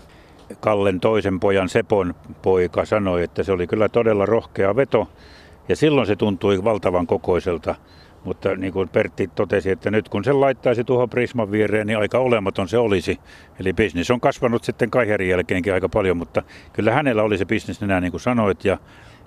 Kallen 0.60 1.00
toisen 1.00 1.40
pojan 1.40 1.70
Sepon 1.70 2.16
poika 2.42 2.86
sanoi, 2.86 3.24
että 3.24 3.44
se 3.44 3.52
oli 3.52 3.68
kyllä 3.68 3.90
todella 3.90 4.26
rohkea 4.26 4.76
veto 4.76 5.08
ja 5.70 5.76
silloin 5.76 6.08
se 6.08 6.16
tuntui 6.16 6.64
valtavan 6.64 7.08
kokoiselta 7.08 7.76
mutta 8.24 8.56
niin 8.56 8.74
kuin 8.74 8.90
Pertti 8.90 9.30
totesi, 9.36 9.72
että 9.72 9.92
nyt 9.92 10.10
kun 10.10 10.24
se 10.24 10.34
laittaisi 10.34 10.84
tuohon 10.84 11.10
Prisman 11.10 11.52
viereen, 11.52 11.88
niin 11.88 12.00
aika 12.00 12.20
olematon 12.20 12.68
se 12.68 12.78
olisi. 12.78 13.20
Eli 13.60 13.74
bisnis 13.74 14.12
on 14.12 14.20
kasvanut 14.20 14.64
sitten 14.64 14.90
Kaiherin 14.90 15.30
jälkeenkin 15.30 15.74
aika 15.74 15.90
paljon, 15.90 16.18
mutta 16.18 16.44
kyllä 16.74 16.92
hänellä 16.92 17.24
oli 17.24 17.38
se 17.38 17.46
bisnes 17.46 17.84
enää 17.84 18.02
niin 18.02 18.12
kuin 18.12 18.22
sanoit. 18.22 18.66
Ja, 18.66 18.78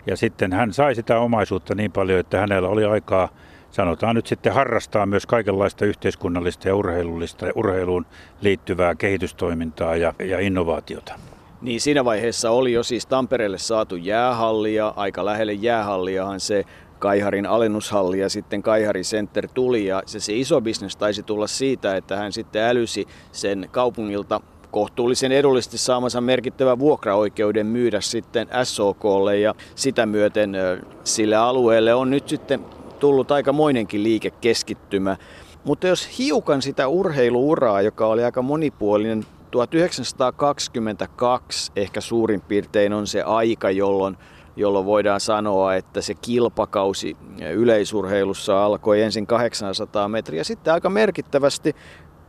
ja 0.06 0.16
sitten 0.16 0.52
hän 0.52 0.72
sai 0.72 0.94
sitä 0.94 1.18
omaisuutta 1.18 1.74
niin 1.74 1.92
paljon, 1.92 2.20
että 2.20 2.40
hänellä 2.40 2.68
oli 2.68 2.84
aikaa 2.84 3.28
sanotaan 3.72 4.16
nyt 4.16 4.26
sitten 4.26 4.52
harrastaa 4.52 5.06
myös 5.06 5.26
kaikenlaista 5.26 5.84
yhteiskunnallista 5.84 6.68
ja 6.68 6.74
urheilullista 6.74 7.46
ja 7.46 7.52
urheiluun 7.54 8.06
liittyvää 8.40 8.94
kehitystoimintaa 8.94 9.96
ja, 9.96 10.14
ja 10.18 10.40
innovaatiota. 10.40 11.14
Niin 11.62 11.80
siinä 11.80 12.04
vaiheessa 12.04 12.50
oli 12.50 12.72
jo 12.72 12.82
siis 12.82 13.06
Tampereelle 13.06 13.58
saatu 13.58 13.96
jäähalli 13.96 14.74
ja 14.74 14.92
aika 14.96 15.24
lähelle 15.24 15.52
jäähalliahan 15.52 16.40
se 16.40 16.64
Kaiharin 17.02 17.46
alennushalli 17.46 18.18
ja 18.18 18.28
sitten 18.28 18.62
Kaihari 18.62 19.02
Center 19.02 19.48
tuli 19.54 19.86
ja 19.86 20.02
se, 20.06 20.20
se 20.20 20.36
iso 20.36 20.60
bisnes 20.60 20.96
taisi 20.96 21.22
tulla 21.22 21.46
siitä, 21.46 21.96
että 21.96 22.16
hän 22.16 22.32
sitten 22.32 22.62
älysi 22.62 23.06
sen 23.32 23.68
kaupungilta 23.70 24.40
kohtuullisen 24.70 25.32
edullisesti 25.32 25.78
saamansa 25.78 26.20
merkittävän 26.20 26.78
vuokraoikeuden 26.78 27.66
myydä 27.66 28.00
sitten 28.00 28.48
SOKlle 28.62 29.38
ja 29.38 29.54
sitä 29.74 30.06
myöten 30.06 30.56
sille 31.04 31.36
alueelle 31.36 31.94
on 31.94 32.10
nyt 32.10 32.28
sitten 32.28 32.60
tullut 32.98 33.30
aikamoinenkin 33.30 34.02
liikekeskittymä. 34.02 35.16
Mutta 35.64 35.86
jos 35.86 36.18
hiukan 36.18 36.62
sitä 36.62 36.88
urheiluuraa, 36.88 37.82
joka 37.82 38.06
oli 38.06 38.24
aika 38.24 38.42
monipuolinen, 38.42 39.26
1922 39.50 41.72
ehkä 41.76 42.00
suurin 42.00 42.40
piirtein 42.40 42.92
on 42.92 43.06
se 43.06 43.22
aika, 43.22 43.70
jolloin 43.70 44.16
jolloin 44.56 44.86
voidaan 44.86 45.20
sanoa, 45.20 45.74
että 45.74 46.00
se 46.00 46.14
kilpakausi 46.14 47.16
yleisurheilussa 47.54 48.64
alkoi 48.64 49.02
ensin 49.02 49.26
800 49.26 50.08
metriä. 50.08 50.44
Sitten 50.44 50.74
aika 50.74 50.90
merkittävästi 50.90 51.76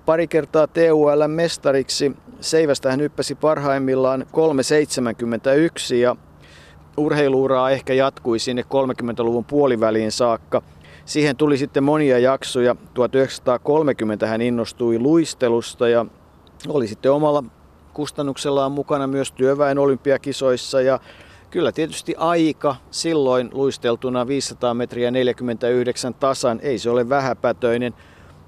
pari 0.06 0.28
kertaa 0.28 0.68
TUL 0.68 1.28
mestariksi. 1.28 2.12
Seivästä 2.40 2.92
hän 2.92 3.02
hyppäsi 3.02 3.36
parhaimmillaan 3.36 4.26
371 4.32 6.02
ja 6.02 6.16
urheiluuraa 6.98 7.72
ehkä 7.72 7.94
jatkui 7.94 8.40
sinne 8.40 8.62
30-luvun 8.62 9.46
puoliväliin 9.46 10.12
saakka. 10.12 10.62
Siihen 11.06 11.36
tuli 11.36 11.58
sitten 11.58 11.84
monia 11.84 12.20
jaksoja. 12.20 12.76
1930 12.94 14.28
hän 14.28 14.42
innostui 14.42 15.00
luistelusta 15.00 15.90
ja 15.90 16.06
oli 16.68 16.88
sitten 16.88 17.12
omalla 17.12 17.44
kustannuksellaan 17.94 18.72
mukana 18.72 19.08
myös 19.08 19.32
työväen 19.32 19.78
olympiakisoissa 19.78 20.82
ja 20.82 21.00
Kyllä 21.54 21.72
tietysti 21.72 22.16
aika. 22.18 22.76
Silloin 22.92 23.50
luisteltuna 23.54 24.28
500 24.28 24.74
metriä 24.74 25.12
49 25.12 26.14
tasan, 26.14 26.60
ei 26.62 26.80
se 26.80 26.90
ole 26.90 27.10
vähäpätöinen. 27.10 27.94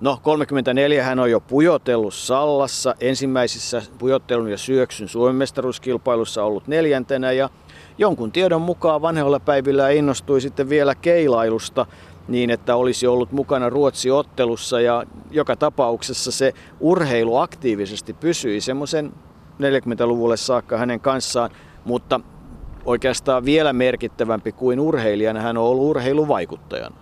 No 0.02 0.20
34 0.24 1.04
hän 1.04 1.20
on 1.20 1.32
jo 1.32 1.40
pujotellut 1.40 2.14
Sallassa, 2.14 2.96
ensimmäisissä 3.00 3.82
pujottelun 3.98 4.52
ja 4.52 4.58
syöksyn 4.58 5.08
Suomen 5.08 5.36
mestaruuskilpailussa 5.36 6.44
ollut 6.44 6.68
neljäntenä. 6.68 7.32
Ja 7.32 7.50
jonkun 7.98 8.32
tiedon 8.32 8.62
mukaan 8.62 9.02
vanhella 9.02 9.40
päivillä 9.40 9.90
innostui 9.90 10.42
sitten 10.42 10.70
vielä 10.70 10.96
keilailusta 10.96 11.86
niin, 12.28 12.50
että 12.50 12.76
olisi 12.76 13.08
ollut 13.08 13.32
mukana 13.32 13.70
Ruotsi-ottelussa. 13.70 14.82
Ja 14.82 15.04
joka 15.32 15.56
tapauksessa 15.56 16.32
se 16.32 16.54
urheilu 16.80 17.38
aktiivisesti 17.38 18.14
pysyi 18.14 18.62
semmoisen 18.62 19.14
40-luvulle 19.60 20.38
saakka 20.38 20.78
hänen 20.78 21.00
kanssaan, 21.00 21.50
mutta 21.84 22.20
oikeastaan 22.86 23.46
vielä 23.46 23.74
merkittävämpi 23.74 24.52
kuin 24.52 24.80
urheilijana, 24.80 25.42
hän 25.42 25.58
on 25.58 25.64
ollut 25.64 25.90
urheiluvaikuttajana. 25.90 26.96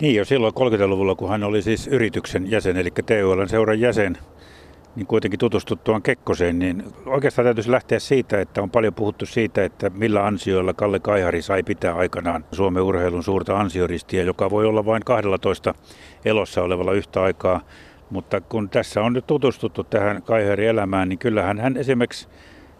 Niin 0.00 0.14
jo 0.14 0.24
silloin 0.24 0.54
30-luvulla, 0.54 1.14
kun 1.14 1.28
hän 1.28 1.44
oli 1.44 1.62
siis 1.62 1.86
yrityksen 1.86 2.50
jäsen, 2.50 2.76
eli 2.76 2.90
TULn 2.90 3.48
seuran 3.48 3.80
jäsen, 3.80 4.18
niin 4.96 5.06
kuitenkin 5.06 5.38
tutustuttuaan 5.38 6.02
Kekkoseen, 6.02 6.58
niin 6.58 6.84
oikeastaan 7.06 7.46
täytyisi 7.46 7.70
lähteä 7.70 7.98
siitä, 7.98 8.40
että 8.40 8.62
on 8.62 8.70
paljon 8.70 8.94
puhuttu 8.94 9.26
siitä, 9.26 9.64
että 9.64 9.90
millä 9.90 10.26
ansioilla 10.26 10.74
Kalle 10.74 11.00
Kaihari 11.00 11.42
sai 11.42 11.62
pitää 11.62 11.94
aikanaan 11.94 12.44
Suomen 12.52 12.82
urheilun 12.82 13.22
suurta 13.22 13.58
ansioristiä, 13.60 14.22
joka 14.22 14.50
voi 14.50 14.66
olla 14.66 14.86
vain 14.86 15.02
12 15.04 15.74
elossa 16.24 16.62
olevalla 16.62 16.92
yhtä 16.92 17.22
aikaa. 17.22 17.60
Mutta 18.10 18.40
kun 18.40 18.68
tässä 18.68 19.02
on 19.02 19.12
nyt 19.12 19.26
tutustuttu 19.26 19.84
tähän 19.84 20.22
Kaiharin 20.22 20.68
elämään, 20.68 21.08
niin 21.08 21.18
kyllähän 21.18 21.60
hän 21.60 21.76
esimerkiksi 21.76 22.28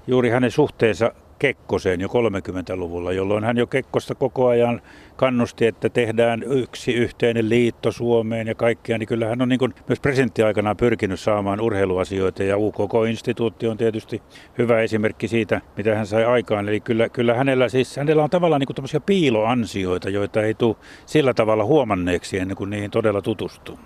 juuri 0.06 0.30
hänen 0.30 0.50
suhteensa 0.50 1.12
Kekkoseen 1.38 2.00
jo 2.00 2.08
30-luvulla, 2.08 3.12
jolloin 3.12 3.44
hän 3.44 3.56
jo 3.56 3.66
Kekkosta 3.66 4.14
koko 4.14 4.46
ajan 4.46 4.82
kannusti, 5.16 5.66
että 5.66 5.88
tehdään 5.88 6.42
yksi 6.42 6.92
yhteinen 6.92 7.48
liitto 7.48 7.92
Suomeen 7.92 8.46
ja 8.46 8.54
kaikkea, 8.54 8.98
niin 8.98 9.06
kyllä 9.06 9.26
hän 9.26 9.42
on 9.42 9.48
niin 9.48 9.58
kuin 9.58 9.74
myös 9.88 10.00
presidentti-aikana 10.00 10.74
pyrkinyt 10.74 11.20
saamaan 11.20 11.60
urheiluasioita 11.60 12.42
ja 12.42 12.56
UKK-instituutti 12.58 13.66
on 13.66 13.76
tietysti 13.76 14.22
hyvä 14.58 14.80
esimerkki 14.80 15.28
siitä, 15.28 15.60
mitä 15.76 15.94
hän 15.94 16.06
sai 16.06 16.24
aikaan. 16.24 16.68
Eli 16.68 16.80
kyllä, 16.80 17.08
kyllä 17.08 17.34
hänellä, 17.34 17.68
siis, 17.68 17.96
hänellä 17.96 18.24
on 18.24 18.30
tavallaan 18.30 18.60
niin 18.60 18.68
kuin 18.90 19.02
piiloansioita, 19.06 20.10
joita 20.10 20.42
ei 20.42 20.54
tule 20.54 20.76
sillä 21.06 21.34
tavalla 21.34 21.64
huomanneeksi 21.64 22.38
ennen 22.38 22.56
kuin 22.56 22.70
niihin 22.70 22.90
todella 22.90 23.22
tutustuu. 23.22 23.78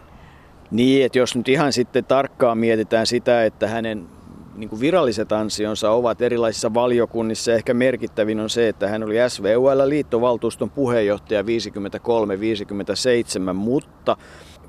Niin, 0.71 1.05
että 1.05 1.19
jos 1.19 1.37
nyt 1.37 1.49
ihan 1.49 1.73
sitten 1.73 2.05
tarkkaan 2.05 2.59
mietitään 2.59 3.07
sitä, 3.07 3.45
että 3.45 3.69
hänen 3.69 4.18
niin 4.59 4.69
kuin 4.69 4.81
viralliset 4.81 5.33
ansionsa 5.33 5.91
ovat 5.91 6.23
erilaisissa 6.23 6.75
valiokunnissa. 6.75 7.53
Ehkä 7.53 7.75
merkittävin 7.75 8.41
on 8.41 8.51
se, 8.51 8.69
että 8.69 8.89
hän 8.89 9.03
oli 9.03 9.15
SVUL 9.29 9.89
liittovaltuuston 9.89 10.71
puheenjohtaja 10.71 11.43
53-57, 11.43 13.53
mutta 13.53 14.17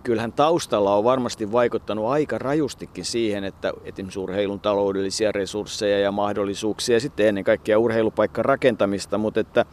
kyllähän 0.03 0.33
taustalla 0.33 0.95
on 0.95 1.03
varmasti 1.03 1.51
vaikuttanut 1.51 2.05
aika 2.05 2.37
rajustikin 2.37 3.05
siihen, 3.05 3.43
että 3.43 3.73
esimerkiksi 3.83 4.19
urheilun 4.19 4.59
taloudellisia 4.59 5.31
resursseja 5.31 5.99
ja 5.99 6.11
mahdollisuuksia 6.11 6.95
ja 6.95 6.99
sitten 6.99 7.27
ennen 7.27 7.43
kaikkea 7.43 7.79
urheilupaikkan 7.79 8.45
rakentamista, 8.45 9.17
mutta 9.17 9.39
että 9.39 9.65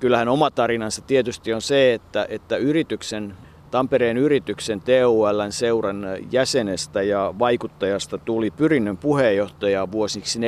kyllähän 0.00 0.28
oma 0.28 0.50
tarinansa 0.50 1.02
tietysti 1.02 1.54
on 1.54 1.62
se, 1.62 1.94
että, 1.94 2.26
että 2.28 2.56
yrityksen 2.56 3.34
Tampereen 3.70 4.16
yrityksen 4.16 4.80
TULn 4.80 5.52
seuran 5.52 6.06
jäsenestä 6.32 7.02
ja 7.02 7.34
vaikuttajasta 7.38 8.18
tuli 8.18 8.50
pyrinnön 8.50 8.96
puheenjohtaja 8.96 9.92
vuosiksi 9.92 10.38
45-53 10.38 10.42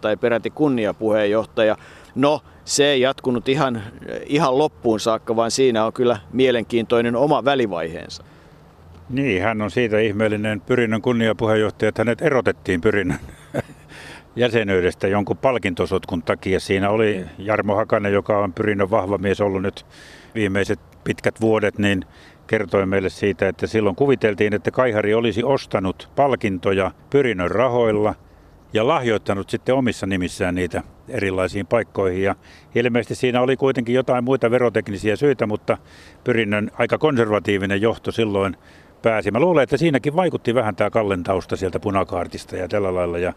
tai 0.00 0.16
peräti 0.16 0.50
kunniapuheenjohtaja. 0.50 1.76
No, 2.14 2.40
se 2.64 2.86
ei 2.86 3.00
jatkunut 3.00 3.48
ihan, 3.48 3.82
ihan 4.26 4.58
loppuun 4.58 5.00
saakka, 5.00 5.36
vaan 5.36 5.50
siinä 5.50 5.84
on 5.84 5.92
kyllä 5.92 6.18
mielenkiintoinen 6.32 7.16
oma 7.16 7.44
välivaiheensa. 7.44 8.24
Niin, 9.10 9.42
hän 9.42 9.62
on 9.62 9.70
siitä 9.70 9.98
ihmeellinen 9.98 10.60
pyrinnön 10.60 11.02
kunniapuheenjohtaja, 11.02 11.88
että 11.88 12.00
hänet 12.00 12.22
erotettiin 12.22 12.80
pyrinnön 12.80 13.18
jäsenyydestä 14.36 15.08
jonkun 15.08 15.36
palkintosotkun 15.36 16.22
takia. 16.22 16.60
Siinä 16.60 16.90
oli 16.90 17.24
Jarmo 17.38 17.74
Hakanen, 17.74 18.12
joka 18.12 18.38
on 18.38 18.52
pyrinnön 18.52 18.90
vahva 18.90 19.18
mies 19.18 19.40
ollut 19.40 19.62
nyt 19.62 19.86
viimeiset 20.34 20.95
pitkät 21.06 21.40
vuodet, 21.40 21.78
niin 21.78 22.04
kertoi 22.46 22.86
meille 22.86 23.08
siitä, 23.08 23.48
että 23.48 23.66
silloin 23.66 23.96
kuviteltiin, 23.96 24.54
että 24.54 24.70
Kaihari 24.70 25.14
olisi 25.14 25.44
ostanut 25.44 26.08
palkintoja 26.16 26.90
pyrinnön 27.10 27.50
rahoilla 27.50 28.14
ja 28.72 28.86
lahjoittanut 28.86 29.50
sitten 29.50 29.74
omissa 29.74 30.06
nimissään 30.06 30.54
niitä 30.54 30.82
erilaisiin 31.08 31.66
paikkoihin. 31.66 32.22
Ja 32.22 32.34
ilmeisesti 32.74 33.14
siinä 33.14 33.40
oli 33.40 33.56
kuitenkin 33.56 33.94
jotain 33.94 34.24
muita 34.24 34.50
veroteknisiä 34.50 35.16
syitä, 35.16 35.46
mutta 35.46 35.78
pyrinnön 36.24 36.70
aika 36.78 36.98
konservatiivinen 36.98 37.80
johto 37.80 38.12
silloin 38.12 38.56
pääsi. 39.02 39.30
Mä 39.30 39.40
luulen, 39.40 39.62
että 39.62 39.76
siinäkin 39.76 40.16
vaikutti 40.16 40.54
vähän 40.54 40.76
tämä 40.76 40.90
Kallen 40.90 41.22
tausta 41.22 41.56
sieltä 41.56 41.80
punakaartista 41.80 42.56
ja 42.56 42.68
tällä 42.68 42.94
lailla. 42.94 43.18
Ja 43.18 43.32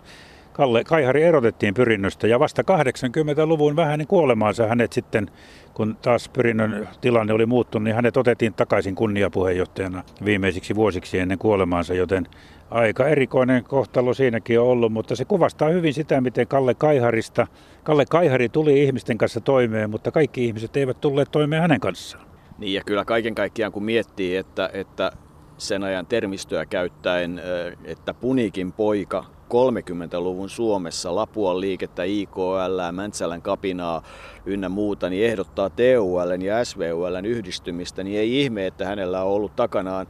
Kalle 0.59 0.83
Kaihari 0.83 1.23
erotettiin 1.23 1.73
pyrinnöstä 1.73 2.27
ja 2.27 2.39
vasta 2.39 2.61
80-luvun 2.61 3.75
vähän 3.75 3.99
niin 3.99 4.07
kuolemaansa 4.07 4.67
hänet 4.67 4.93
sitten, 4.93 5.31
kun 5.73 5.97
taas 6.01 6.29
pyrinnön 6.29 6.87
tilanne 7.01 7.33
oli 7.33 7.45
muuttunut, 7.45 7.83
niin 7.83 7.95
hänet 7.95 8.17
otettiin 8.17 8.53
takaisin 8.53 8.95
kunniapuheenjohtajana 8.95 10.03
viimeisiksi 10.25 10.75
vuosiksi 10.75 11.19
ennen 11.19 11.37
kuolemaansa, 11.37 11.93
joten 11.93 12.27
aika 12.69 13.07
erikoinen 13.07 13.63
kohtalo 13.63 14.13
siinäkin 14.13 14.59
on 14.59 14.67
ollut, 14.67 14.93
mutta 14.93 15.15
se 15.15 15.25
kuvastaa 15.25 15.69
hyvin 15.69 15.93
sitä, 15.93 16.21
miten 16.21 16.47
Kalle 16.47 16.73
Kaiharista, 16.73 17.47
Kalle 17.83 18.05
Kaihari 18.05 18.49
tuli 18.49 18.83
ihmisten 18.83 19.17
kanssa 19.17 19.41
toimeen, 19.41 19.89
mutta 19.89 20.11
kaikki 20.11 20.45
ihmiset 20.45 20.77
eivät 20.77 21.01
tulleet 21.01 21.31
toimeen 21.31 21.61
hänen 21.61 21.79
kanssaan. 21.79 22.25
Niin 22.57 22.73
ja 22.73 22.83
kyllä 22.85 23.05
kaiken 23.05 23.35
kaikkiaan 23.35 23.71
kun 23.71 23.83
miettii, 23.83 24.37
että, 24.37 24.69
että 24.73 25.11
sen 25.57 25.83
ajan 25.83 26.05
termistöä 26.05 26.65
käyttäen, 26.65 27.41
että 27.85 28.13
Punikin 28.13 28.71
poika 28.71 29.38
30-luvun 29.53 30.49
Suomessa 30.49 31.15
Lapuan 31.15 31.61
liikettä, 31.61 32.03
IKL, 32.03 32.91
Mäntsälän 32.91 33.41
kapinaa 33.41 34.03
ynnä 34.45 34.69
muuta, 34.69 35.09
niin 35.09 35.25
ehdottaa 35.25 35.69
TUL 35.69 36.41
ja 36.41 36.65
SVUL 36.65 37.25
yhdistymistä, 37.25 38.03
niin 38.03 38.19
ei 38.19 38.41
ihme, 38.41 38.67
että 38.67 38.85
hänellä 38.85 39.23
on 39.23 39.31
ollut 39.31 39.55
takanaan 39.55 40.07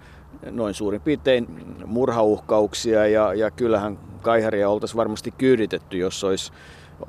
noin 0.52 0.74
suurin 0.74 1.02
piirtein 1.02 1.48
murhauhkauksia 1.86 3.08
ja, 3.08 3.34
ja 3.34 3.52
kyllähän 3.52 4.00
Kaiharia 4.22 4.70
oltaisiin 4.70 4.98
varmasti 4.98 5.32
kyyditetty, 5.32 5.98
jos 5.98 6.24
olisi 6.24 6.52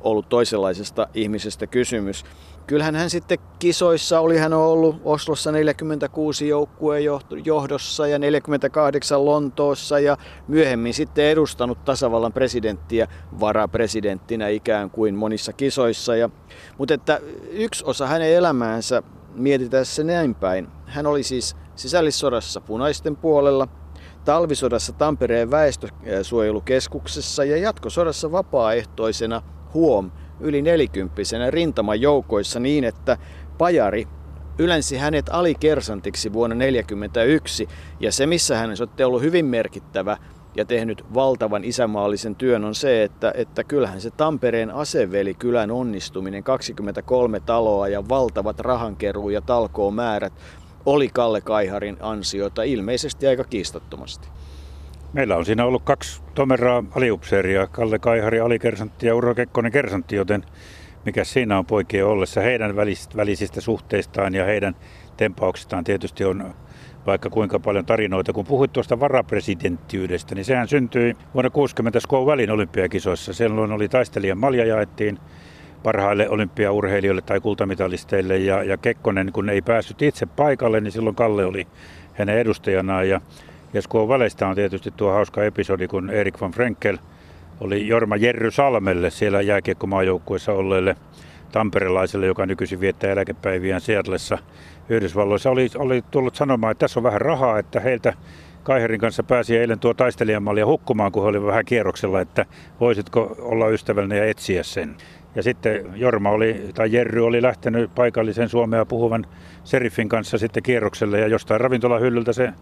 ollut 0.02 0.28
toisenlaisesta 0.28 1.08
ihmisestä 1.14 1.66
kysymys. 1.66 2.24
Kyllähän 2.70 2.96
hän 2.96 3.10
sitten 3.10 3.38
kisoissa 3.58 4.20
oli, 4.20 4.38
hän 4.38 4.52
on 4.52 4.62
ollut 4.62 5.00
Oslossa 5.04 5.52
46 5.52 6.48
joukkueen 6.48 7.04
johdossa 7.44 8.06
ja 8.06 8.18
48 8.18 9.24
Lontoossa 9.24 9.98
ja 9.98 10.16
myöhemmin 10.48 10.94
sitten 10.94 11.24
edustanut 11.24 11.84
tasavallan 11.84 12.32
presidenttiä 12.32 13.08
varapresidenttinä 13.40 14.48
ikään 14.48 14.90
kuin 14.90 15.14
monissa 15.14 15.52
kisoissa. 15.52 16.16
Ja, 16.16 16.30
mutta 16.78 16.94
että 16.94 17.20
yksi 17.50 17.84
osa 17.84 18.06
hänen 18.06 18.32
elämäänsä 18.32 19.02
mietitään 19.34 19.86
se 19.86 20.04
näin 20.04 20.34
päin. 20.34 20.68
Hän 20.86 21.06
oli 21.06 21.22
siis 21.22 21.56
sisällissodassa 21.76 22.60
punaisten 22.60 23.16
puolella, 23.16 23.68
talvisodassa 24.24 24.92
Tampereen 24.92 25.50
väestösuojelukeskuksessa 25.50 27.44
ja 27.44 27.56
jatkosodassa 27.56 28.32
vapaaehtoisena 28.32 29.42
huom 29.74 30.10
yli 30.40 30.62
nelikymppisenä 30.62 31.50
rintamajoukoissa 31.50 32.60
niin, 32.60 32.84
että 32.84 33.16
Pajari 33.58 34.06
ylensi 34.58 34.96
hänet 34.96 35.26
alikersantiksi 35.30 36.32
vuonna 36.32 36.56
1941 36.56 37.68
ja 38.00 38.12
se 38.12 38.26
missä 38.26 38.58
hän 38.58 38.70
on 38.70 39.06
ollut 39.06 39.22
hyvin 39.22 39.46
merkittävä 39.46 40.16
ja 40.56 40.64
tehnyt 40.64 41.04
valtavan 41.14 41.64
isämaallisen 41.64 42.36
työn 42.36 42.64
on 42.64 42.74
se, 42.74 43.02
että, 43.02 43.32
että 43.36 43.64
kyllähän 43.64 44.00
se 44.00 44.10
Tampereen 44.10 44.70
aseveli 44.70 45.34
kylän 45.34 45.70
onnistuminen, 45.70 46.44
23 46.44 47.40
taloa 47.40 47.88
ja 47.88 48.08
valtavat 48.08 48.60
rahankeruu 48.60 49.30
ja 49.30 49.40
talkoomäärät 49.40 50.32
oli 50.86 51.08
Kalle 51.08 51.40
Kaiharin 51.40 51.96
ansiota 52.00 52.62
ilmeisesti 52.62 53.26
aika 53.26 53.44
kiistattomasti. 53.44 54.28
Meillä 55.12 55.36
on 55.36 55.44
siinä 55.44 55.64
ollut 55.64 55.82
kaksi 55.82 56.22
tomeraa 56.34 56.84
aliupseeria, 56.96 57.66
Kalle 57.66 57.98
Kaihari 57.98 58.40
alikersantti 58.40 59.06
ja 59.06 59.14
Urho 59.14 59.34
Kekkonen 59.34 59.72
kersantti, 59.72 60.16
joten 60.16 60.44
mikä 61.04 61.24
siinä 61.24 61.58
on 61.58 61.66
poikien 61.66 62.06
ollessa 62.06 62.40
heidän 62.40 62.76
välisistä 63.16 63.60
suhteistaan 63.60 64.34
ja 64.34 64.44
heidän 64.44 64.76
tempauksistaan 65.16 65.84
tietysti 65.84 66.24
on 66.24 66.54
vaikka 67.06 67.30
kuinka 67.30 67.60
paljon 67.60 67.86
tarinoita. 67.86 68.32
Kun 68.32 68.46
puhuit 68.46 68.72
tuosta 68.72 69.00
varapresidenttiydestä, 69.00 70.34
niin 70.34 70.44
sehän 70.44 70.68
syntyi 70.68 71.16
vuonna 71.34 71.50
60 71.50 72.00
Skow 72.00 72.26
välin 72.26 72.50
olympiakisoissa. 72.50 73.32
Silloin 73.32 73.72
oli 73.72 73.88
taistelijan 73.88 74.38
malja 74.38 74.66
jaettiin 74.66 75.18
parhaille 75.82 76.28
olympiaurheilijoille 76.28 77.22
tai 77.22 77.40
kultamitalisteille 77.40 78.38
ja, 78.38 78.62
ja 78.62 78.76
Kekkonen, 78.76 79.32
kun 79.32 79.48
ei 79.48 79.62
päässyt 79.62 80.02
itse 80.02 80.26
paikalle, 80.26 80.80
niin 80.80 80.92
silloin 80.92 81.16
Kalle 81.16 81.44
oli 81.44 81.66
hänen 82.14 82.38
edustajanaan 82.38 83.08
ja 83.08 83.20
ja 83.72 83.82
Skoo 83.82 84.08
Valeista 84.08 84.48
on 84.48 84.54
tietysti 84.54 84.90
tuo 84.96 85.12
hauska 85.12 85.44
episodi, 85.44 85.88
kun 85.88 86.10
Erik 86.10 86.40
von 86.40 86.52
Frenkel 86.52 86.98
oli 87.60 87.88
Jorma 87.88 88.16
Jerry 88.16 88.50
Salmelle 88.50 89.10
siellä 89.10 89.40
jääkiekkomaajoukkueessa 89.40 90.52
olleelle 90.52 90.96
tamperelaiselle, 91.52 92.26
joka 92.26 92.46
nykyisin 92.46 92.80
viettää 92.80 93.10
eläkepäiviään 93.10 93.80
Seatlessa 93.80 94.38
Yhdysvalloissa, 94.88 95.50
oli, 95.50 95.68
oli 95.76 96.02
tullut 96.10 96.34
sanomaan, 96.34 96.70
että 96.70 96.80
tässä 96.80 97.00
on 97.00 97.04
vähän 97.04 97.20
rahaa, 97.20 97.58
että 97.58 97.80
heiltä 97.80 98.12
Kaiherin 98.62 99.00
kanssa 99.00 99.22
pääsi 99.22 99.56
eilen 99.56 99.78
tuo 99.78 99.94
taistelijamallia 99.94 100.66
hukkumaan, 100.66 101.12
kun 101.12 101.22
he 101.22 101.28
olivat 101.28 101.46
vähän 101.46 101.64
kierroksella, 101.64 102.20
että 102.20 102.46
voisitko 102.80 103.36
olla 103.38 103.68
ystävällinen 103.68 104.18
ja 104.18 104.24
etsiä 104.24 104.62
sen. 104.62 104.96
Ja 105.34 105.42
sitten 105.42 105.84
Jorma 105.94 106.30
oli, 106.30 106.70
tai 106.74 106.92
Jerry 106.92 107.26
oli 107.26 107.42
lähtenyt 107.42 107.94
paikallisen 107.94 108.48
suomea 108.48 108.86
puhuvan 108.86 109.26
Serifin 109.64 110.08
kanssa 110.08 110.38
sitten 110.38 110.62
kierrokselle 110.62 111.20
ja 111.20 111.26
jostain 111.26 111.60
ravintolahyllyltä 111.60 112.32
se 112.32 112.52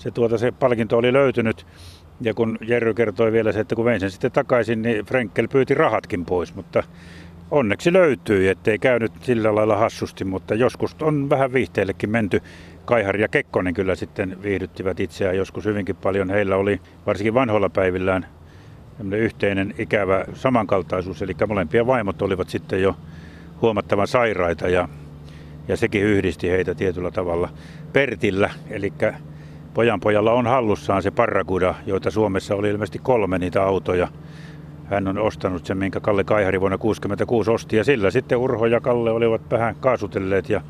se, 0.00 0.10
tuota, 0.10 0.38
se 0.38 0.52
palkinto 0.52 0.98
oli 0.98 1.12
löytynyt. 1.12 1.66
Ja 2.20 2.34
kun 2.34 2.58
Jerry 2.60 2.94
kertoi 2.94 3.32
vielä 3.32 3.52
se, 3.52 3.60
että 3.60 3.74
kun 3.74 3.84
vein 3.84 4.00
sen 4.00 4.10
sitten 4.10 4.32
takaisin, 4.32 4.82
niin 4.82 5.06
Frenkel 5.06 5.48
pyyti 5.48 5.74
rahatkin 5.74 6.24
pois, 6.24 6.54
mutta 6.54 6.82
onneksi 7.50 7.92
löytyi, 7.92 8.48
ettei 8.48 8.78
käynyt 8.78 9.12
sillä 9.22 9.54
lailla 9.54 9.76
hassusti, 9.76 10.24
mutta 10.24 10.54
joskus 10.54 10.96
on 11.02 11.30
vähän 11.30 11.52
viihteellekin 11.52 12.10
menty. 12.10 12.42
Kaihar 12.84 13.16
ja 13.16 13.28
Kekkonen 13.28 13.74
kyllä 13.74 13.94
sitten 13.94 14.42
viihdyttivät 14.42 15.00
itseään 15.00 15.36
joskus 15.36 15.64
hyvinkin 15.64 15.96
paljon. 15.96 16.30
Heillä 16.30 16.56
oli 16.56 16.80
varsinkin 17.06 17.34
vanhoilla 17.34 17.68
päivillään 17.68 18.26
yhteinen 19.16 19.74
ikävä 19.78 20.24
samankaltaisuus, 20.34 21.22
eli 21.22 21.32
molempia 21.48 21.86
vaimot 21.86 22.22
olivat 22.22 22.48
sitten 22.48 22.82
jo 22.82 22.96
huomattavan 23.62 24.08
sairaita 24.08 24.68
ja, 24.68 24.88
ja 25.68 25.76
sekin 25.76 26.02
yhdisti 26.02 26.50
heitä 26.50 26.74
tietyllä 26.74 27.10
tavalla. 27.10 27.48
Pertillä, 27.92 28.50
eli 28.70 28.92
Pojanpojalla 29.74 30.32
on 30.32 30.46
hallussaan 30.46 31.02
se 31.02 31.10
Parraguda, 31.10 31.74
joita 31.86 32.10
Suomessa 32.10 32.54
oli 32.54 32.70
ilmeisesti 32.70 32.98
kolme 32.98 33.38
niitä 33.38 33.62
autoja. 33.62 34.08
Hän 34.84 35.08
on 35.08 35.18
ostanut 35.18 35.66
sen, 35.66 35.78
minkä 35.78 36.00
Kalle 36.00 36.24
Kaihari 36.24 36.60
vuonna 36.60 36.78
1966 36.78 37.50
osti. 37.50 37.76
Ja 37.76 37.84
sillä 37.84 38.10
sitten 38.10 38.38
Urho 38.38 38.66
ja 38.66 38.80
Kalle 38.80 39.10
olivat 39.10 39.50
vähän 39.50 39.76
kaasutelleet 39.80 40.50
ja 40.50 40.60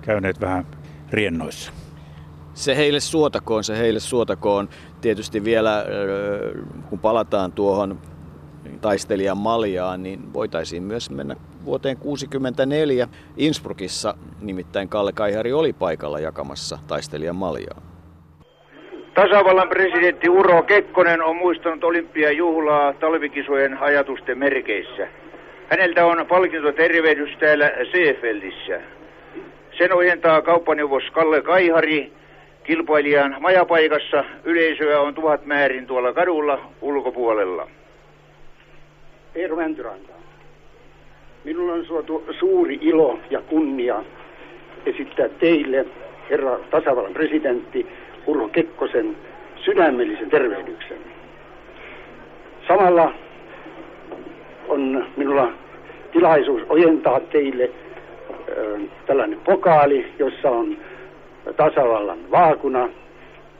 käyneet 0.00 0.40
vähän 0.40 0.66
riennoissa. 1.10 1.72
Se 2.54 2.76
heille 2.76 3.00
suotakoon, 3.00 3.64
se 3.64 3.78
heille 3.78 4.00
suotakoon. 4.00 4.68
Tietysti 5.00 5.44
vielä, 5.44 5.84
kun 6.90 6.98
palataan 6.98 7.52
tuohon 7.52 7.98
taistelijan 8.80 9.38
maljaan, 9.38 10.02
niin 10.02 10.32
voitaisiin 10.32 10.82
myös 10.82 11.10
mennä 11.10 11.36
vuoteen 11.64 11.96
1964 11.96 13.08
Innsbruckissa. 13.36 14.14
Nimittäin 14.40 14.88
Kalle 14.88 15.12
Kaihari 15.12 15.52
oli 15.52 15.72
paikalla 15.72 16.20
jakamassa 16.20 16.78
taistelijan 16.86 17.36
maljaa. 17.36 17.91
Tasavallan 19.14 19.68
presidentti 19.68 20.28
Uro 20.28 20.62
Kekkonen 20.62 21.22
on 21.22 21.36
muistanut 21.36 21.84
olympiajuhlaa 21.84 22.92
talvikisojen 22.92 23.78
ajatusten 23.78 24.38
merkeissä. 24.38 25.08
Häneltä 25.68 26.06
on 26.06 26.26
palkinto 26.26 26.72
tervehdys 26.72 27.30
täällä 27.38 27.72
Seefeldissä. 27.92 28.80
Sen 29.78 29.92
ojentaa 29.92 30.42
kauppaneuvos 30.42 31.02
Kalle 31.12 31.42
Kaihari 31.42 32.12
Kilpailijan 32.64 33.36
majapaikassa 33.40 34.24
yleisöä 34.44 35.00
on 35.00 35.14
tuhat 35.14 35.46
määrin 35.46 35.86
tuolla 35.86 36.12
kadulla 36.12 36.60
ulkopuolella. 36.80 37.68
Eero 39.34 39.56
Mäntyranta. 39.56 40.12
Minulla 41.44 41.72
on 41.72 41.86
suotu 41.86 42.24
suuri 42.38 42.78
ilo 42.80 43.18
ja 43.30 43.40
kunnia 43.40 44.04
esittää 44.86 45.28
teille, 45.28 45.86
herra 46.32 46.58
tasavallan 46.70 47.12
presidentti 47.12 47.86
Urho 48.26 48.48
Kekkosen, 48.48 49.16
sydämellisen 49.64 50.30
tervehdyksen. 50.30 50.98
Samalla 52.68 53.12
on 54.68 55.06
minulla 55.16 55.52
tilaisuus 56.12 56.62
ojentaa 56.68 57.20
teille 57.20 57.70
tällainen 59.06 59.40
pokaali, 59.44 60.06
jossa 60.18 60.50
on 60.50 60.76
tasavallan 61.56 62.18
vaakuna 62.30 62.88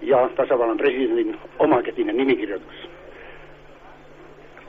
ja 0.02 0.30
tasavallan 0.36 0.76
presidentin 0.76 1.38
omakätinen 1.58 2.16
nimikirjoitus. 2.16 2.88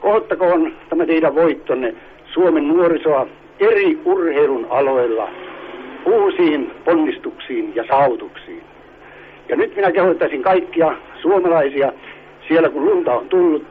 Kohottakoon 0.02 0.74
tämä 0.89 1.06
teidän 1.06 1.36
voittonne 1.36 1.96
Suomen 2.34 2.68
nuorisoa 2.68 3.28
eri 3.60 4.00
urheilun 4.06 4.68
aloilla 4.70 5.30
uusiin 6.06 6.72
ponnistuksiin 6.86 7.76
ja 7.76 7.84
saavutuksiin. 7.88 8.63
Ja 9.50 9.56
nyt 9.56 9.76
minä 9.76 9.92
kehottaisin 9.92 10.42
kaikkia 10.42 10.94
suomalaisia 11.22 11.94
siellä 12.48 12.70
kun 12.70 12.86
lunta 12.86 13.13
on 13.13 13.30
tullut, 13.30 13.66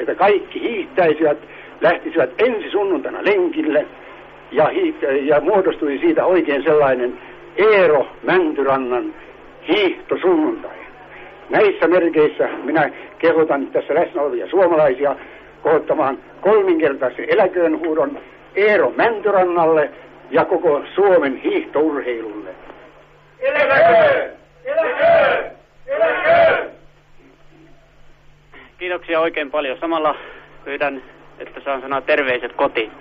että 0.00 0.14
kaikki 0.14 0.60
hiihtäisivät, 0.60 1.38
lähtisivät 1.80 2.30
ensi 2.38 2.70
sunnuntaina 2.70 3.18
lenkille 3.24 3.86
ja, 4.52 4.68
hiihtä, 4.68 5.06
ja 5.06 5.40
muodostui 5.40 5.98
siitä 5.98 6.26
oikein 6.26 6.62
sellainen 6.62 7.18
Eero 7.56 8.06
Mäntyrannan 8.22 9.14
hiihtosunnuntai. 9.68 10.76
Näissä 11.50 11.88
merkeissä 11.88 12.48
minä 12.64 12.90
kehotan 13.18 13.66
tässä 13.66 13.94
läsnä 13.94 14.22
olevia 14.22 14.48
suomalaisia 14.48 15.16
kohottamaan 15.62 16.18
kolminkertaisen 16.40 17.26
eläköön 17.28 17.78
huudon 17.78 18.18
Eero 18.54 18.92
Mäntyrannalle 18.96 19.90
ja 20.32 20.44
koko 20.44 20.82
Suomen 20.94 21.36
hiihtourheilulle. 21.36 22.54
Eläköön! 23.40 24.30
Eläköön! 24.64 25.52
Eläköön! 25.86 26.70
Kiitoksia 28.78 29.20
oikein 29.20 29.50
paljon. 29.50 29.78
Samalla 29.80 30.14
pyydän, 30.64 31.02
että 31.38 31.60
saan 31.64 31.80
sanoa 31.80 32.00
terveiset 32.00 32.52
kotiin. 32.52 32.92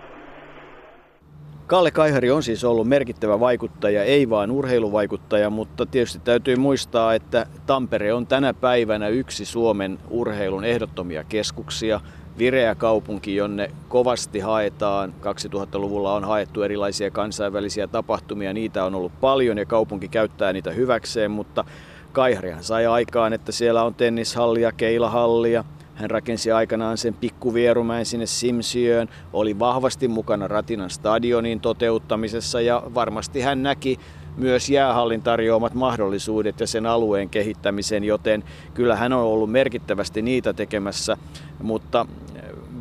Kalle 1.67 1.91
Kaihari 1.91 2.31
on 2.31 2.43
siis 2.43 2.63
ollut 2.63 2.87
merkittävä 2.87 3.39
vaikuttaja, 3.39 4.03
ei 4.03 4.29
vain 4.29 4.51
urheiluvaikuttaja, 4.51 5.49
mutta 5.49 5.85
tietysti 5.85 6.19
täytyy 6.19 6.55
muistaa, 6.55 7.13
että 7.13 7.45
Tampere 7.65 8.13
on 8.13 8.27
tänä 8.27 8.53
päivänä 8.53 9.07
yksi 9.07 9.45
Suomen 9.45 9.97
urheilun 10.09 10.63
ehdottomia 10.63 11.23
keskuksia. 11.23 11.99
Vireä 12.37 12.75
kaupunki, 12.75 13.35
jonne 13.35 13.71
kovasti 13.87 14.39
haetaan. 14.39 15.13
2000-luvulla 15.21 16.13
on 16.13 16.23
haettu 16.23 16.61
erilaisia 16.61 17.11
kansainvälisiä 17.11 17.87
tapahtumia, 17.87 18.53
niitä 18.53 18.85
on 18.85 18.95
ollut 18.95 19.21
paljon 19.21 19.57
ja 19.57 19.65
kaupunki 19.65 20.07
käyttää 20.07 20.53
niitä 20.53 20.71
hyväkseen, 20.71 21.31
mutta 21.31 21.65
Kaiharihan 22.11 22.63
sai 22.63 22.85
aikaan, 22.85 23.33
että 23.33 23.51
siellä 23.51 23.83
on 23.83 23.95
tennishallia, 23.95 24.71
keilahallia, 24.71 25.63
hän 25.95 26.11
rakensi 26.11 26.51
aikanaan 26.51 26.97
sen 26.97 27.13
pikkuvierumäen 27.13 28.05
sinne 28.05 28.25
Simsiöön, 28.25 29.09
oli 29.33 29.59
vahvasti 29.59 30.07
mukana 30.07 30.47
Ratinan 30.47 30.89
stadionin 30.89 31.59
toteuttamisessa 31.59 32.61
ja 32.61 32.83
varmasti 32.95 33.41
hän 33.41 33.63
näki 33.63 33.99
myös 34.37 34.69
jäähallin 34.69 35.21
tarjoamat 35.21 35.73
mahdollisuudet 35.73 36.59
ja 36.59 36.67
sen 36.67 36.85
alueen 36.85 37.29
kehittämisen, 37.29 38.03
joten 38.03 38.43
kyllä 38.73 38.95
hän 38.95 39.13
on 39.13 39.23
ollut 39.23 39.51
merkittävästi 39.51 40.21
niitä 40.21 40.53
tekemässä, 40.53 41.17
mutta 41.63 42.05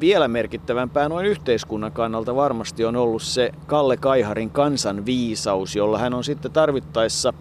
vielä 0.00 0.28
merkittävämpää 0.28 1.08
noin 1.08 1.26
yhteiskunnan 1.26 1.92
kannalta 1.92 2.34
varmasti 2.34 2.84
on 2.84 2.96
ollut 2.96 3.22
se 3.22 3.52
Kalle 3.66 3.96
Kaiharin 3.96 4.50
kansan 4.50 5.06
viisaus, 5.06 5.76
jolla 5.76 5.98
hän 5.98 6.14
on 6.14 6.24
sitten 6.24 6.52
tarvittaessa 6.52 7.32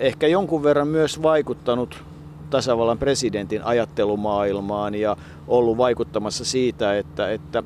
ehkä 0.00 0.26
jonkun 0.26 0.62
verran 0.62 0.88
myös 0.88 1.22
vaikuttanut 1.22 2.04
tasavallan 2.50 2.98
presidentin 2.98 3.64
ajattelumaailmaan 3.64 4.94
ja 4.94 5.16
ollut 5.48 5.76
vaikuttamassa 5.76 6.44
siitä, 6.44 6.98
että, 6.98 7.30
että 7.30 7.62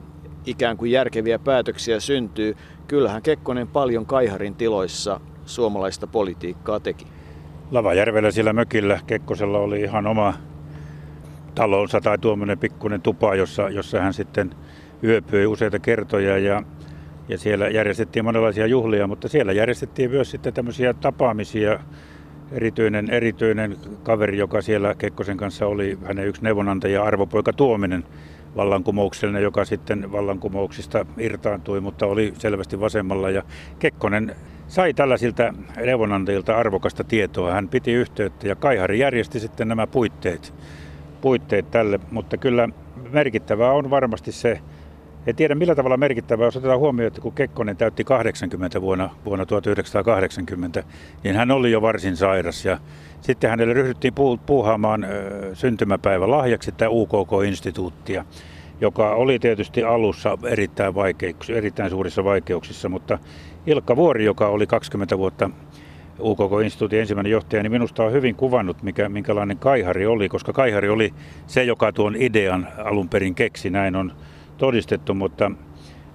ikään 0.47 0.77
kuin 0.77 0.91
järkeviä 0.91 1.39
päätöksiä 1.39 2.01
syntyy. 2.01 2.57
Kyllähän 2.89 3.23
Kekkonen 3.23 3.69
paljon 3.69 4.07
Kaiharin 4.07 4.55
tiloissa 4.55 5.21
suomalaista 5.51 6.07
politiikkaa 6.07 6.81
teki. 6.81 7.07
Lavajärvellä 7.71 8.31
siellä 8.31 8.53
mökillä 8.53 9.01
Kekkosella 9.07 9.59
oli 9.59 9.81
ihan 9.81 10.07
oma 10.07 10.35
talonsa 11.55 12.01
tai 12.01 12.19
tuommoinen 12.19 12.59
pikkuinen 12.59 13.03
tupa, 13.03 13.35
jossa, 13.35 13.69
jossa 13.69 14.01
hän 14.01 14.15
sitten 14.15 14.51
yöpyi 15.05 15.47
useita 15.47 15.79
kertoja 15.79 16.39
ja, 16.39 16.63
ja 17.29 17.39
siellä 17.39 17.69
järjestettiin 17.69 18.25
monenlaisia 18.25 18.67
juhlia, 18.67 19.07
mutta 19.07 19.29
siellä 19.29 19.53
järjestettiin 19.53 20.11
myös 20.11 20.31
sitten 20.31 20.55
tämmöisiä 20.55 20.95
tapaamisia 20.95 21.79
erityinen, 22.53 23.11
erityinen 23.11 23.77
kaveri, 24.03 24.39
joka 24.39 24.63
siellä 24.63 24.95
Kekkosen 24.95 25.37
kanssa 25.37 25.67
oli, 25.67 25.99
hänen 26.05 26.27
yksi 26.27 26.43
neuvonantaja 26.43 27.03
Arvopoika 27.03 27.53
Tuominen, 27.53 28.05
vallankumouksellinen, 28.57 29.43
joka 29.43 29.65
sitten 29.65 30.13
vallankumouksista 30.13 31.07
irtaantui, 31.19 31.81
mutta 31.81 32.07
oli 32.07 32.33
selvästi 32.39 32.81
vasemmalla. 32.81 33.31
Ja 33.31 33.43
Kekkonen 33.79 34.37
sai 34.71 34.95
tällaisilta 34.95 35.55
neuvonantajilta 35.77 36.57
arvokasta 36.57 37.05
tietoa. 37.05 37.53
Hän 37.53 37.69
piti 37.69 37.93
yhteyttä 37.93 38.49
ja 38.49 38.57
Kaihari 38.57 38.99
järjesti 38.99 39.41
sitten 39.41 39.69
nämä 39.69 39.87
puitteet, 39.87 40.55
puitteet 41.21 41.71
tälle, 41.71 42.01
mutta 42.11 42.37
kyllä 42.37 42.69
merkittävää 43.11 43.73
on 43.73 43.91
varmasti 43.91 44.33
se, 44.33 44.61
en 45.27 45.37
tiedä 45.37 45.55
millä 45.55 45.75
tavalla 45.75 45.97
merkittävää, 45.97 46.47
jos 46.47 46.57
otetaan 46.57 46.79
huomioon, 46.79 47.07
että 47.07 47.21
kun 47.21 47.33
Kekkonen 47.33 47.77
täytti 47.77 48.05
80 48.05 48.81
vuonna, 48.81 49.11
vuonna 49.25 49.47
1980, 49.47 50.85
niin 51.25 51.37
hän 51.37 51.51
oli 51.51 51.71
jo 51.71 51.83
varsin 51.83 52.17
sairas. 52.17 52.65
Ja 52.65 52.79
sitten 53.21 53.51
hänelle 53.51 53.75
ryhdyttiin 53.75 54.15
puuhaamaan 54.47 55.07
syntymäpäivä 55.53 56.31
lahjaksi 56.31 56.73
tämä 56.73 56.89
UKK-instituuttia, 56.89 58.25
joka 58.81 59.11
oli 59.11 59.39
tietysti 59.39 59.85
alussa 59.85 60.39
erittäin, 60.45 60.95
vaikeuksissa, 60.95 61.59
erittäin 61.59 61.91
suurissa 61.91 62.25
vaikeuksissa, 62.25 62.89
mutta 62.89 63.19
Ilkka 63.71 63.97
Vuori, 63.97 64.25
joka 64.25 64.49
oli 64.49 64.67
20 64.67 65.19
vuotta 65.19 65.51
UKK-instituutin 66.21 67.01
ensimmäinen 67.01 67.33
johtaja, 67.33 67.63
niin 67.63 67.73
minusta 67.73 68.05
on 68.05 68.13
hyvin 68.13 68.35
kuvannut, 68.35 68.83
mikä, 68.83 69.09
minkälainen 69.09 69.59
Kaihari 69.59 70.07
oli, 70.07 70.29
koska 70.29 70.53
Kaihari 70.53 70.89
oli 70.89 71.15
se, 71.47 71.65
joka 71.65 71.93
tuon 71.93 72.17
idean 72.17 72.69
alun 72.85 73.09
perin 73.09 73.35
keksi. 73.35 73.71
Näin 73.71 73.97
on 73.97 74.13
todistettu, 74.59 75.15
mutta 75.15 75.51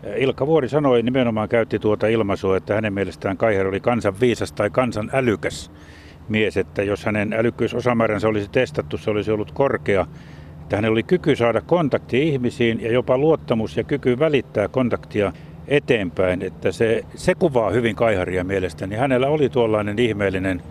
eh, 0.04 0.22
Ilkka 0.24 0.48
Vuori 0.48 0.70
sanoi, 0.70 1.04
nimenomaan 1.04 1.50
käytti 1.50 1.80
tuota 1.80 2.08
ilmaisua, 2.08 2.58
että 2.58 2.76
hänen 2.76 2.94
mielestään 2.94 3.38
Kaiher 3.38 3.68
oli 3.68 3.80
kansan 3.80 4.20
viisas 4.20 4.52
tai 4.52 4.70
kansan 4.70 5.10
älykäs 5.14 5.72
mies, 6.30 6.58
että 6.58 6.84
jos 6.84 7.06
hänen 7.06 7.34
älykkyysosamääränsä 7.34 8.28
olisi 8.28 8.50
testattu, 8.52 8.98
se 8.98 9.12
olisi 9.12 9.32
ollut 9.32 9.52
korkea, 9.52 10.08
että 10.62 10.76
hänellä 10.76 10.94
oli 10.94 11.04
kyky 11.04 11.36
saada 11.36 11.62
kontakti 11.62 12.30
ihmisiin 12.30 12.82
ja 12.82 12.92
jopa 12.92 13.18
luottamus 13.18 13.78
ja 13.78 13.84
kyky 13.84 14.20
välittää 14.20 14.68
kontaktia 14.68 15.34
eteenpäin, 15.68 16.42
että 16.42 16.72
se, 16.72 17.04
se 17.16 17.36
kuvaa 17.36 17.70
hyvin 17.70 17.96
Kaiharia 17.96 18.44
mielestäni. 18.44 18.96
Hänellä 18.96 19.28
oli 19.28 19.50
tuollainen 19.50 20.00
ihmeellinen, 20.00 20.62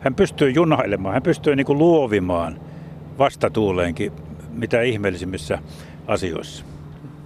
hän 0.00 0.14
pystyy 0.14 0.50
junailemaan, 0.50 1.14
hän 1.14 1.22
pystyy 1.22 1.56
niin 1.56 1.66
kuin 1.66 1.78
luovimaan 1.78 2.60
vastatuuleenkin 3.18 4.12
mitä 4.52 4.82
ihmeellisimmissä 4.82 5.58
asioissa. 6.06 6.64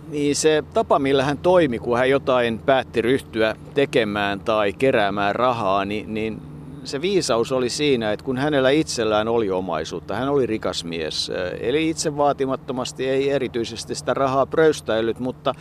Niin 0.09 0.37
se 0.37 0.65
tapa, 0.75 0.99
millä 0.99 1.25
hän 1.25 1.39
toimi, 1.39 1.79
kun 1.79 1.99
hän 1.99 2.11
jotain 2.11 2.59
päätti 2.59 3.03
ryhtyä 3.03 3.55
tekemään 3.75 4.41
tai 4.41 4.73
keräämään 4.73 5.35
rahaa, 5.35 5.85
niin, 5.85 6.15
niin 6.15 6.43
se 6.85 7.01
viisaus 7.01 7.53
oli 7.53 7.71
siinä, 7.71 8.13
että 8.13 8.25
kun 8.25 8.37
hänellä 8.37 8.71
itsellään 8.71 9.29
oli 9.29 9.51
omaisuutta, 9.51 10.15
hän 10.15 10.29
oli 10.29 10.47
rikas 10.47 10.85
mies, 10.85 11.33
eli 11.61 11.91
itse 11.91 12.17
vaatimattomasti 12.17 13.09
ei 13.09 13.31
erityisesti 13.31 13.95
sitä 13.95 14.15
rahaa 14.15 14.47
pröystäillyt, 14.47 15.19
mutta, 15.19 15.55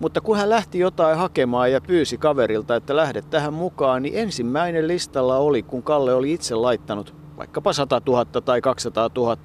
mutta 0.00 0.20
kun 0.20 0.36
hän 0.36 0.50
lähti 0.50 0.78
jotain 0.78 1.18
hakemaan 1.18 1.72
ja 1.72 1.80
pyysi 1.80 2.18
kaverilta, 2.18 2.76
että 2.76 2.96
lähdet 2.96 3.30
tähän 3.30 3.54
mukaan, 3.54 4.02
niin 4.02 4.18
ensimmäinen 4.18 4.88
listalla 4.88 5.36
oli, 5.36 5.62
kun 5.62 5.82
Kalle 5.82 6.14
oli 6.14 6.32
itse 6.32 6.54
laittanut 6.54 7.14
vaikkapa 7.36 7.72
100 7.72 8.02
000 8.06 8.24
tai 8.24 8.60
200 8.60 9.10
000, 9.16 9.36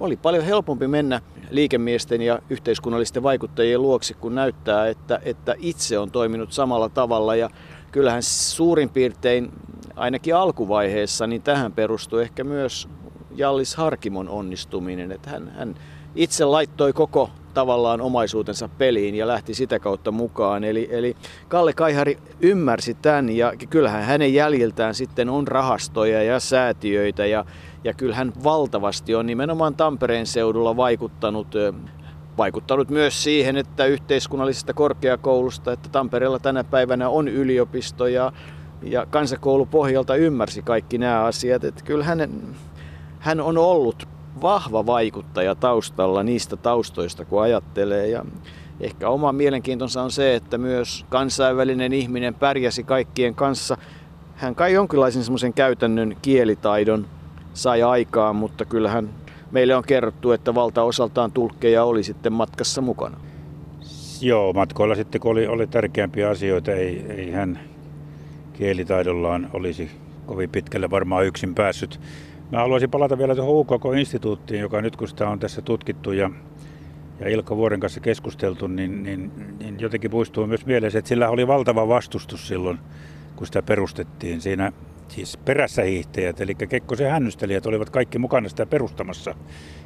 oli 0.00 0.16
paljon 0.16 0.44
helpompi 0.44 0.88
mennä 0.88 1.20
liikemiesten 1.50 2.22
ja 2.22 2.38
yhteiskunnallisten 2.50 3.22
vaikuttajien 3.22 3.82
luoksi, 3.82 4.14
kun 4.14 4.34
näyttää, 4.34 4.88
että, 4.88 5.20
että 5.24 5.54
itse 5.58 5.98
on 5.98 6.10
toiminut 6.10 6.52
samalla 6.52 6.88
tavalla. 6.88 7.36
Ja 7.36 7.50
kyllähän 7.92 8.22
suurin 8.22 8.90
piirtein 8.90 9.52
ainakin 9.96 10.36
alkuvaiheessa 10.36 11.26
niin 11.26 11.42
tähän 11.42 11.72
perustui 11.72 12.22
ehkä 12.22 12.44
myös 12.44 12.88
Jallis 13.36 13.76
Harkimon 13.76 14.28
onnistuminen, 14.28 15.12
että 15.12 15.30
hän, 15.30 15.52
hän 15.58 15.74
itse 16.14 16.44
laittoi 16.44 16.92
koko 16.92 17.30
tavallaan 17.58 18.00
omaisuutensa 18.00 18.68
peliin 18.68 19.14
ja 19.14 19.26
lähti 19.26 19.54
sitä 19.54 19.78
kautta 19.78 20.10
mukaan. 20.10 20.64
Eli, 20.64 20.88
eli 20.90 21.16
Kalle 21.48 21.72
Kaihari 21.72 22.18
ymmärsi 22.40 22.94
tämän 22.94 23.28
ja 23.28 23.52
kyllähän 23.70 24.02
hänen 24.02 24.34
jäljiltään 24.34 24.94
sitten 24.94 25.28
on 25.28 25.48
rahastoja 25.48 26.22
ja 26.22 26.40
säätiöitä 26.40 27.26
ja, 27.26 27.44
ja 27.84 27.94
kyllähän 27.94 28.32
valtavasti 28.44 29.14
on 29.14 29.26
nimenomaan 29.26 29.74
Tampereen 29.74 30.26
seudulla 30.26 30.76
vaikuttanut 30.76 31.54
vaikuttanut 32.36 32.90
myös 32.90 33.24
siihen, 33.24 33.56
että 33.56 33.84
yhteiskunnallisesta 33.86 34.74
korkeakoulusta, 34.74 35.72
että 35.72 35.88
Tampereella 35.88 36.38
tänä 36.38 36.64
päivänä 36.64 37.08
on 37.08 37.28
yliopisto 37.28 38.06
ja, 38.06 38.32
ja 38.82 39.06
kansakoulu 39.06 39.66
pohjalta 39.66 40.16
ymmärsi 40.16 40.62
kaikki 40.62 40.98
nämä 40.98 41.24
asiat. 41.24 41.64
Että 41.64 41.84
kyllä 41.84 42.04
hän, 42.04 42.30
hän 43.18 43.40
on 43.40 43.58
ollut 43.58 44.17
vahva 44.42 44.86
vaikuttaja 44.86 45.54
taustalla 45.54 46.22
niistä 46.22 46.56
taustoista, 46.56 47.24
kun 47.24 47.42
ajattelee. 47.42 48.08
Ja 48.08 48.24
ehkä 48.80 49.08
oma 49.08 49.32
mielenkiintonsa 49.32 50.02
on 50.02 50.10
se, 50.10 50.34
että 50.34 50.58
myös 50.58 51.06
kansainvälinen 51.08 51.92
ihminen 51.92 52.34
pärjäsi 52.34 52.84
kaikkien 52.84 53.34
kanssa. 53.34 53.76
Hän 54.34 54.54
kai 54.54 54.72
jonkinlaisen 54.72 55.24
semmoisen 55.24 55.52
käytännön 55.52 56.16
kielitaidon 56.22 57.06
sai 57.54 57.82
aikaan, 57.82 58.36
mutta 58.36 58.64
kyllähän 58.64 59.10
meille 59.50 59.76
on 59.76 59.84
kerrottu, 59.84 60.32
että 60.32 60.54
valtaosaltaan 60.54 61.32
tulkkeja 61.32 61.84
oli 61.84 62.02
sitten 62.02 62.32
matkassa 62.32 62.80
mukana. 62.80 63.16
Joo, 64.20 64.52
matkoilla 64.52 64.94
sitten 64.94 65.20
kun 65.20 65.30
oli, 65.30 65.46
oli 65.46 65.66
tärkeämpiä 65.66 66.30
asioita, 66.30 66.72
ei, 66.72 67.04
ei 67.08 67.30
hän 67.30 67.60
kielitaidollaan 68.52 69.50
olisi 69.52 69.90
kovin 70.26 70.50
pitkälle 70.50 70.90
varmaan 70.90 71.26
yksin 71.26 71.54
päässyt. 71.54 72.00
Mä 72.52 72.58
haluaisin 72.58 72.90
palata 72.90 73.18
vielä 73.18 73.34
tuohon 73.34 73.56
UKK-instituuttiin, 73.56 74.60
joka 74.60 74.82
nyt 74.82 74.96
kun 74.96 75.08
sitä 75.08 75.28
on 75.28 75.38
tässä 75.38 75.62
tutkittu 75.62 76.12
ja, 76.12 76.30
ja 77.20 77.28
Ilkka 77.28 77.56
Vuoren 77.56 77.80
kanssa 77.80 78.00
keskusteltu, 78.00 78.66
niin, 78.66 79.02
niin, 79.02 79.32
niin 79.58 79.80
jotenkin 79.80 80.10
muistuu 80.10 80.46
myös 80.46 80.66
mieleen, 80.66 80.96
että 80.96 81.08
sillä 81.08 81.28
oli 81.28 81.46
valtava 81.46 81.88
vastustus 81.88 82.48
silloin, 82.48 82.78
kun 83.36 83.46
sitä 83.46 83.62
perustettiin. 83.62 84.40
Siinä 84.40 84.72
siis 85.08 85.36
perässä 85.36 85.82
hiihtäjät, 85.82 86.40
eli 86.40 86.54
Kekkosen 86.54 87.10
hännystelijät 87.10 87.66
olivat 87.66 87.90
kaikki 87.90 88.18
mukana 88.18 88.48
sitä 88.48 88.66
perustamassa. 88.66 89.34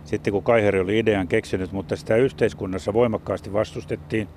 Sitten 0.04 0.32
kun 0.32 0.42
Kaiheri 0.42 0.80
oli 0.80 0.98
idean 0.98 1.28
keksinyt, 1.28 1.72
mutta 1.72 1.96
sitä 1.96 2.16
yhteiskunnassa 2.16 2.92
voimakkaasti 2.92 3.52
vastustettiin 3.52 4.28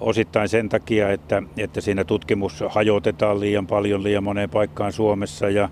osittain 0.00 0.48
sen 0.48 0.68
takia, 0.68 1.12
että, 1.12 1.42
että 1.56 1.80
siinä 1.80 2.04
tutkimus 2.04 2.64
hajotetaan 2.68 3.40
liian 3.40 3.66
paljon 3.66 4.02
liian 4.02 4.24
moneen 4.24 4.50
paikkaan 4.50 4.92
Suomessa 4.92 5.50
ja, 5.50 5.68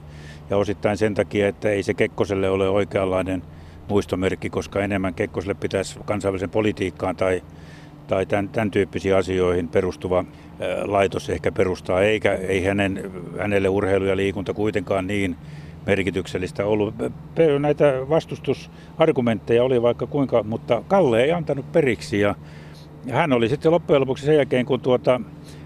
ja 0.51 0.57
osittain 0.57 0.97
sen 0.97 1.15
takia, 1.15 1.49
että 1.49 1.71
ei 1.71 1.83
se 1.83 1.95
Kekkoselle 1.95 2.51
ole 2.51 2.69
oikeanlainen 2.69 3.43
muistomerkki, 3.89 4.51
koska 4.51 4.81
enemmän 4.81 5.15
Kekkoselle 5.15 5.55
pitäisi 5.55 5.99
kansainvälisen 6.05 6.51
politiikkaan 6.51 7.17
tai, 7.17 7.43
tai 8.07 8.27
tämän, 8.27 8.49
tämän 8.49 8.71
tyyppisiin 8.71 9.17
asioihin 9.17 9.69
perustuva 9.69 10.25
laitos 10.85 11.31
ehkä 11.31 11.53
perustaa, 11.53 12.03
eikä 12.03 12.35
ei 12.35 12.65
hänen, 12.65 13.11
hänelle 13.39 13.69
urheilu 13.69 14.05
ja 14.05 14.17
liikunta 14.17 14.55
kuitenkaan 14.55 15.07
niin 15.07 15.37
merkityksellistä 15.87 16.67
ollut. 16.67 16.95
Näitä 17.59 17.95
vastustusargumentteja 18.09 19.65
oli 19.65 19.83
vaikka 19.83 20.07
kuinka, 20.07 20.43
mutta 20.43 20.83
Kalle 20.89 21.23
ei 21.23 21.33
antanut 21.33 21.73
periksi 21.73 22.21
ja 22.21 22.35
hän 23.11 23.33
oli 23.33 23.49
sitten 23.49 23.73
loppujen 23.73 24.01
lopuksi 24.01 24.27
sen 24.27 24.37
jälkeen, 24.37 24.67
kun 24.67 24.81
tuota 24.81 25.21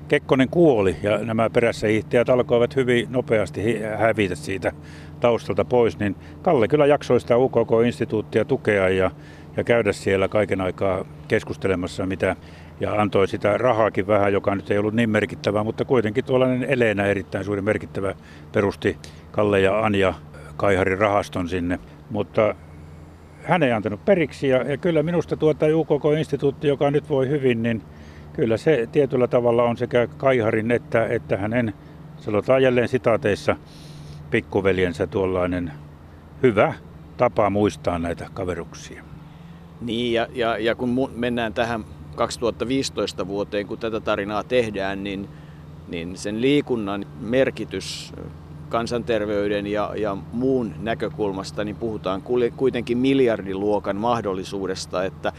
Kekkonen 0.09 0.49
kuoli 0.49 0.97
ja 1.03 1.19
nämä 1.19 1.51
perässä 1.51 1.87
hiihtäjät 1.87 2.29
alkoivat 2.29 2.77
hyvin 2.77 3.07
nopeasti 3.11 3.81
hävitä 3.99 4.35
siitä 4.35 4.73
taustalta 5.21 5.65
pois, 5.65 5.99
niin 5.99 6.17
Kalle 6.43 6.69
kyllä 6.69 6.87
jaksoi 6.87 7.21
sitä 7.21 7.37
UKK-instituuttia 7.37 8.45
tukea 8.45 8.89
ja, 8.89 9.11
ja 9.57 9.65
käydä 9.65 9.93
siellä 9.93 10.29
kaiken 10.29 10.61
aikaa 10.61 11.05
keskustelemassa, 11.29 12.07
mitä 12.07 12.37
ja 12.81 13.01
antoi 13.01 13.29
sitä 13.29 13.59
rahaakin 13.59 14.07
vähän, 14.07 14.33
joka 14.33 14.55
nyt 14.55 14.71
ei 14.71 14.79
ollut 14.79 14.95
niin 14.95 15.11
merkittävää, 15.11 15.65
mutta 15.65 15.85
kuitenkin 15.85 16.25
tuollainen 16.25 16.71
Eleenä 16.71 17.07
erittäin 17.07 17.45
suuri 17.45 17.63
merkittävä 17.63 18.15
perusti 18.53 18.97
Kalle 19.31 19.61
ja 19.61 19.81
Anja 19.81 20.15
Kaiharin 20.57 20.99
rahaston 20.99 21.49
sinne. 21.49 21.79
Mutta 22.11 22.55
hän 23.43 23.63
ei 23.63 23.73
antanut 23.73 24.05
periksi 24.05 24.49
ja, 24.49 24.63
ja 24.63 24.77
kyllä 24.77 25.03
minusta 25.03 25.37
tuota 25.37 25.67
UKK-instituutti, 25.75 26.69
joka 26.69 26.91
nyt 26.91 27.09
voi 27.09 27.29
hyvin, 27.29 27.63
niin 27.63 27.83
kyllä 28.35 28.57
se 28.57 28.89
tietyllä 28.93 29.27
tavalla 29.27 29.63
on 29.63 29.77
sekä 29.77 30.07
Kaiharin 30.07 30.71
että, 30.71 31.07
että 31.07 31.37
hänen, 31.37 31.75
sanotaan 32.17 32.63
jälleen 32.63 32.89
sitaateissa, 32.89 33.57
pikkuveljensä 34.31 35.07
tuollainen 35.07 35.73
hyvä 36.43 36.75
tapa 37.17 37.51
muistaa 37.51 37.99
näitä 37.99 38.27
kaveruksia. 38.35 39.05
Niin, 39.81 40.13
ja, 40.13 40.27
ja, 40.33 40.59
ja 40.59 40.75
kun 40.75 41.11
mennään 41.15 41.55
tähän 41.55 41.85
2015 42.15 43.27
vuoteen, 43.27 43.67
kun 43.67 43.79
tätä 43.79 44.01
tarinaa 44.01 44.45
tehdään, 44.45 45.05
niin, 45.05 45.29
niin 45.89 46.17
sen 46.17 46.41
liikunnan 46.41 47.07
merkitys 47.21 48.13
kansanterveyden 48.69 49.67
ja, 49.67 49.93
ja 49.97 50.17
muun 50.33 50.75
näkökulmasta, 50.81 51.65
niin 51.65 51.77
puhutaan 51.77 52.23
kuitenkin 52.57 52.99
miljardiluokan 52.99 53.97
mahdollisuudesta, 53.97 55.05
että 55.05 55.33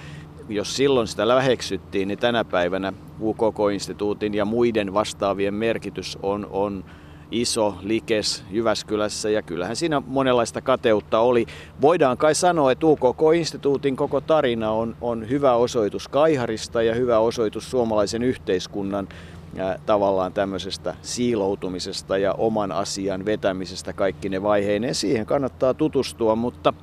jos 0.50 0.76
silloin 0.76 1.08
sitä 1.08 1.28
läheksyttiin, 1.28 2.08
niin 2.08 2.20
tänä 2.20 2.44
päivänä 2.44 2.94
UKK-instituutin 3.22 4.34
ja 4.34 4.46
muiden 4.46 4.94
vastaavien 4.94 5.54
merkitys 5.54 6.18
on, 6.24 6.48
on 6.52 6.86
iso 7.32 7.76
likes 7.82 8.44
Jyväskylässä 8.52 9.30
ja 9.30 9.42
kyllähän 9.42 9.76
siinä 9.76 10.02
monenlaista 10.08 10.62
kateutta 10.62 11.20
oli. 11.20 11.46
Voidaan 11.82 12.18
kai 12.18 12.36
sanoa, 12.36 12.72
että 12.72 12.86
UKK-instituutin 12.86 13.96
koko 13.96 14.22
tarina 14.22 14.72
on, 14.72 14.96
on 15.02 15.30
hyvä 15.30 15.54
osoitus 15.54 16.08
Kaiharista 16.08 16.82
ja 16.82 16.96
hyvä 16.96 17.20
osoitus 17.20 17.72
suomalaisen 17.72 18.24
yhteiskunnan 18.24 19.08
ja 19.56 19.76
tavallaan 19.86 20.34
tämmöisestä 20.34 20.96
siiloutumisesta 21.02 22.18
ja 22.18 22.34
oman 22.34 22.72
asian 22.72 23.26
vetämisestä 23.26 23.94
kaikki 23.94 24.30
ne 24.30 24.44
vaiheineen. 24.44 24.96
Siihen 24.96 25.26
kannattaa 25.26 25.74
tutustua, 25.74 26.36
mutta 26.36 26.74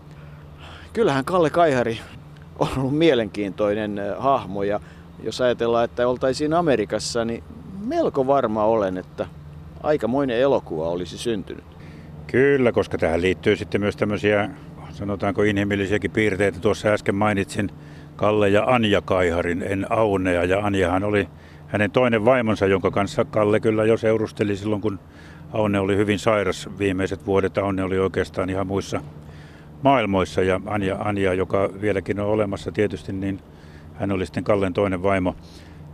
kyllähän 0.92 1.24
Kalle 1.24 1.50
Kaihari 1.50 2.00
on 2.62 2.78
ollut 2.78 2.98
mielenkiintoinen 2.98 4.00
hahmo 4.18 4.62
ja 4.62 4.80
jos 5.22 5.40
ajatellaan, 5.40 5.84
että 5.84 6.08
oltaisiin 6.08 6.54
Amerikassa, 6.54 7.24
niin 7.24 7.44
melko 7.86 8.26
varma 8.26 8.64
olen, 8.64 8.98
että 8.98 9.26
aikamoinen 9.82 10.38
elokuva 10.38 10.88
olisi 10.88 11.18
syntynyt. 11.18 11.64
Kyllä, 12.26 12.72
koska 12.72 12.98
tähän 12.98 13.22
liittyy 13.22 13.56
sitten 13.56 13.80
myös 13.80 13.96
tämmöisiä, 13.96 14.50
sanotaanko 14.90 15.42
inhimillisiäkin 15.42 16.10
piirteitä. 16.10 16.60
Tuossa 16.60 16.88
äsken 16.88 17.14
mainitsin 17.14 17.70
Kalle 18.16 18.48
ja 18.48 18.64
Anja 18.66 19.00
Kaiharin, 19.00 19.62
en 19.62 19.86
Aunea. 19.90 20.44
Ja 20.44 20.66
Anjahan 20.66 21.04
oli 21.04 21.28
hänen 21.66 21.90
toinen 21.90 22.24
vaimonsa, 22.24 22.66
jonka 22.66 22.90
kanssa 22.90 23.24
Kalle 23.24 23.60
kyllä 23.60 23.84
jo 23.84 23.96
seurusteli 23.96 24.56
silloin, 24.56 24.82
kun 24.82 24.98
Aune 25.52 25.80
oli 25.80 25.96
hyvin 25.96 26.18
sairas 26.18 26.68
viimeiset 26.78 27.26
vuodet. 27.26 27.58
Aune 27.58 27.82
oli 27.82 27.98
oikeastaan 27.98 28.50
ihan 28.50 28.66
muissa 28.66 29.00
maailmoissa 29.82 30.42
ja 30.42 30.60
Anja, 30.66 30.96
Anja, 31.00 31.34
joka 31.34 31.70
vieläkin 31.80 32.20
on 32.20 32.26
olemassa 32.26 32.72
tietysti, 32.72 33.12
niin 33.12 33.40
hän 33.94 34.12
oli 34.12 34.26
sitten 34.26 34.44
Kallen 34.44 34.72
toinen 34.72 35.02
vaimo. 35.02 35.36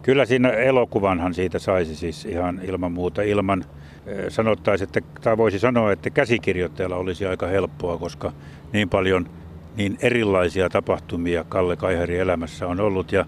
Kyllä 0.03 0.25
siinä 0.25 0.51
elokuvanhan 0.51 1.35
siitä 1.35 1.59
saisi 1.59 1.95
siis 1.97 2.25
ihan 2.25 2.61
ilman 2.65 2.93
muuta, 2.93 3.23
ilman 3.23 3.65
eh, 4.07 4.25
sanottaisi, 4.29 4.85
että, 4.85 5.01
tai 5.21 5.37
voisi 5.37 5.59
sanoa, 5.59 5.93
että 5.93 6.11
käsikirjoittajalla 6.11 6.97
olisi 6.97 7.27
aika 7.27 7.47
helppoa, 7.47 7.99
koska 7.99 8.33
niin 8.73 8.89
paljon 8.89 9.29
niin 9.77 9.99
erilaisia 10.03 10.69
tapahtumia 10.69 11.45
Kalle 11.45 11.77
Kaihari 11.77 12.19
elämässä 12.19 12.67
on 12.67 12.81
ollut. 12.81 13.13
Ja 13.13 13.27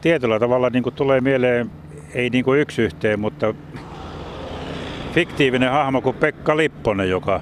tietyllä 0.00 0.38
tavalla 0.38 0.70
niin 0.70 0.82
kuin 0.82 0.94
tulee 0.94 1.20
mieleen, 1.20 1.70
ei 2.14 2.30
niin 2.30 2.44
kuin 2.44 2.60
yksi 2.60 2.82
yhteen, 2.82 3.20
mutta 3.20 3.54
fiktiivinen 5.12 5.70
hahmo 5.70 6.00
kuin 6.00 6.16
Pekka 6.16 6.56
Lipponen, 6.56 7.10
joka, 7.10 7.40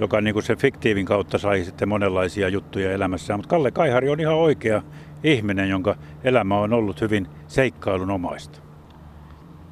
joka 0.00 0.20
niin 0.20 0.34
kuin 0.34 0.42
sen 0.42 0.58
fiktiivin 0.58 1.06
kautta 1.06 1.38
sai 1.38 1.64
sitten 1.64 1.88
monenlaisia 1.88 2.48
juttuja 2.48 2.92
elämässään. 2.92 3.38
Mutta 3.38 3.48
Kalle 3.48 3.70
Kaihari 3.70 4.08
on 4.08 4.20
ihan 4.20 4.34
oikea 4.34 4.82
ihminen, 5.24 5.68
jonka 5.68 5.96
elämä 6.24 6.58
on 6.58 6.72
ollut 6.72 7.00
hyvin 7.00 7.26
seikkailunomaista. 7.46 8.60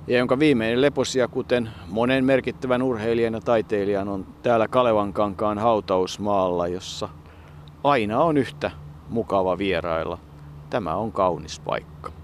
Ja 0.07 0.19
jonka 0.19 0.39
viimeinen 0.39 0.81
leposia, 0.81 1.29
kuten 1.29 1.71
monen 1.87 2.25
merkittävän 2.25 2.83
urheilijan 2.83 3.35
ja 3.35 3.41
taiteilijan, 3.41 4.09
on 4.09 4.27
täällä 4.43 4.69
Kalevankankaan 4.69 5.59
hautausmaalla, 5.59 6.69
jossa 6.69 7.09
aina 7.85 8.21
on 8.21 8.37
yhtä 8.37 8.71
mukava 9.09 9.59
vierailla. 9.59 10.19
Tämä 10.71 10.95
on 10.95 11.13
kaunis 11.13 11.61
paikka. 11.61 12.18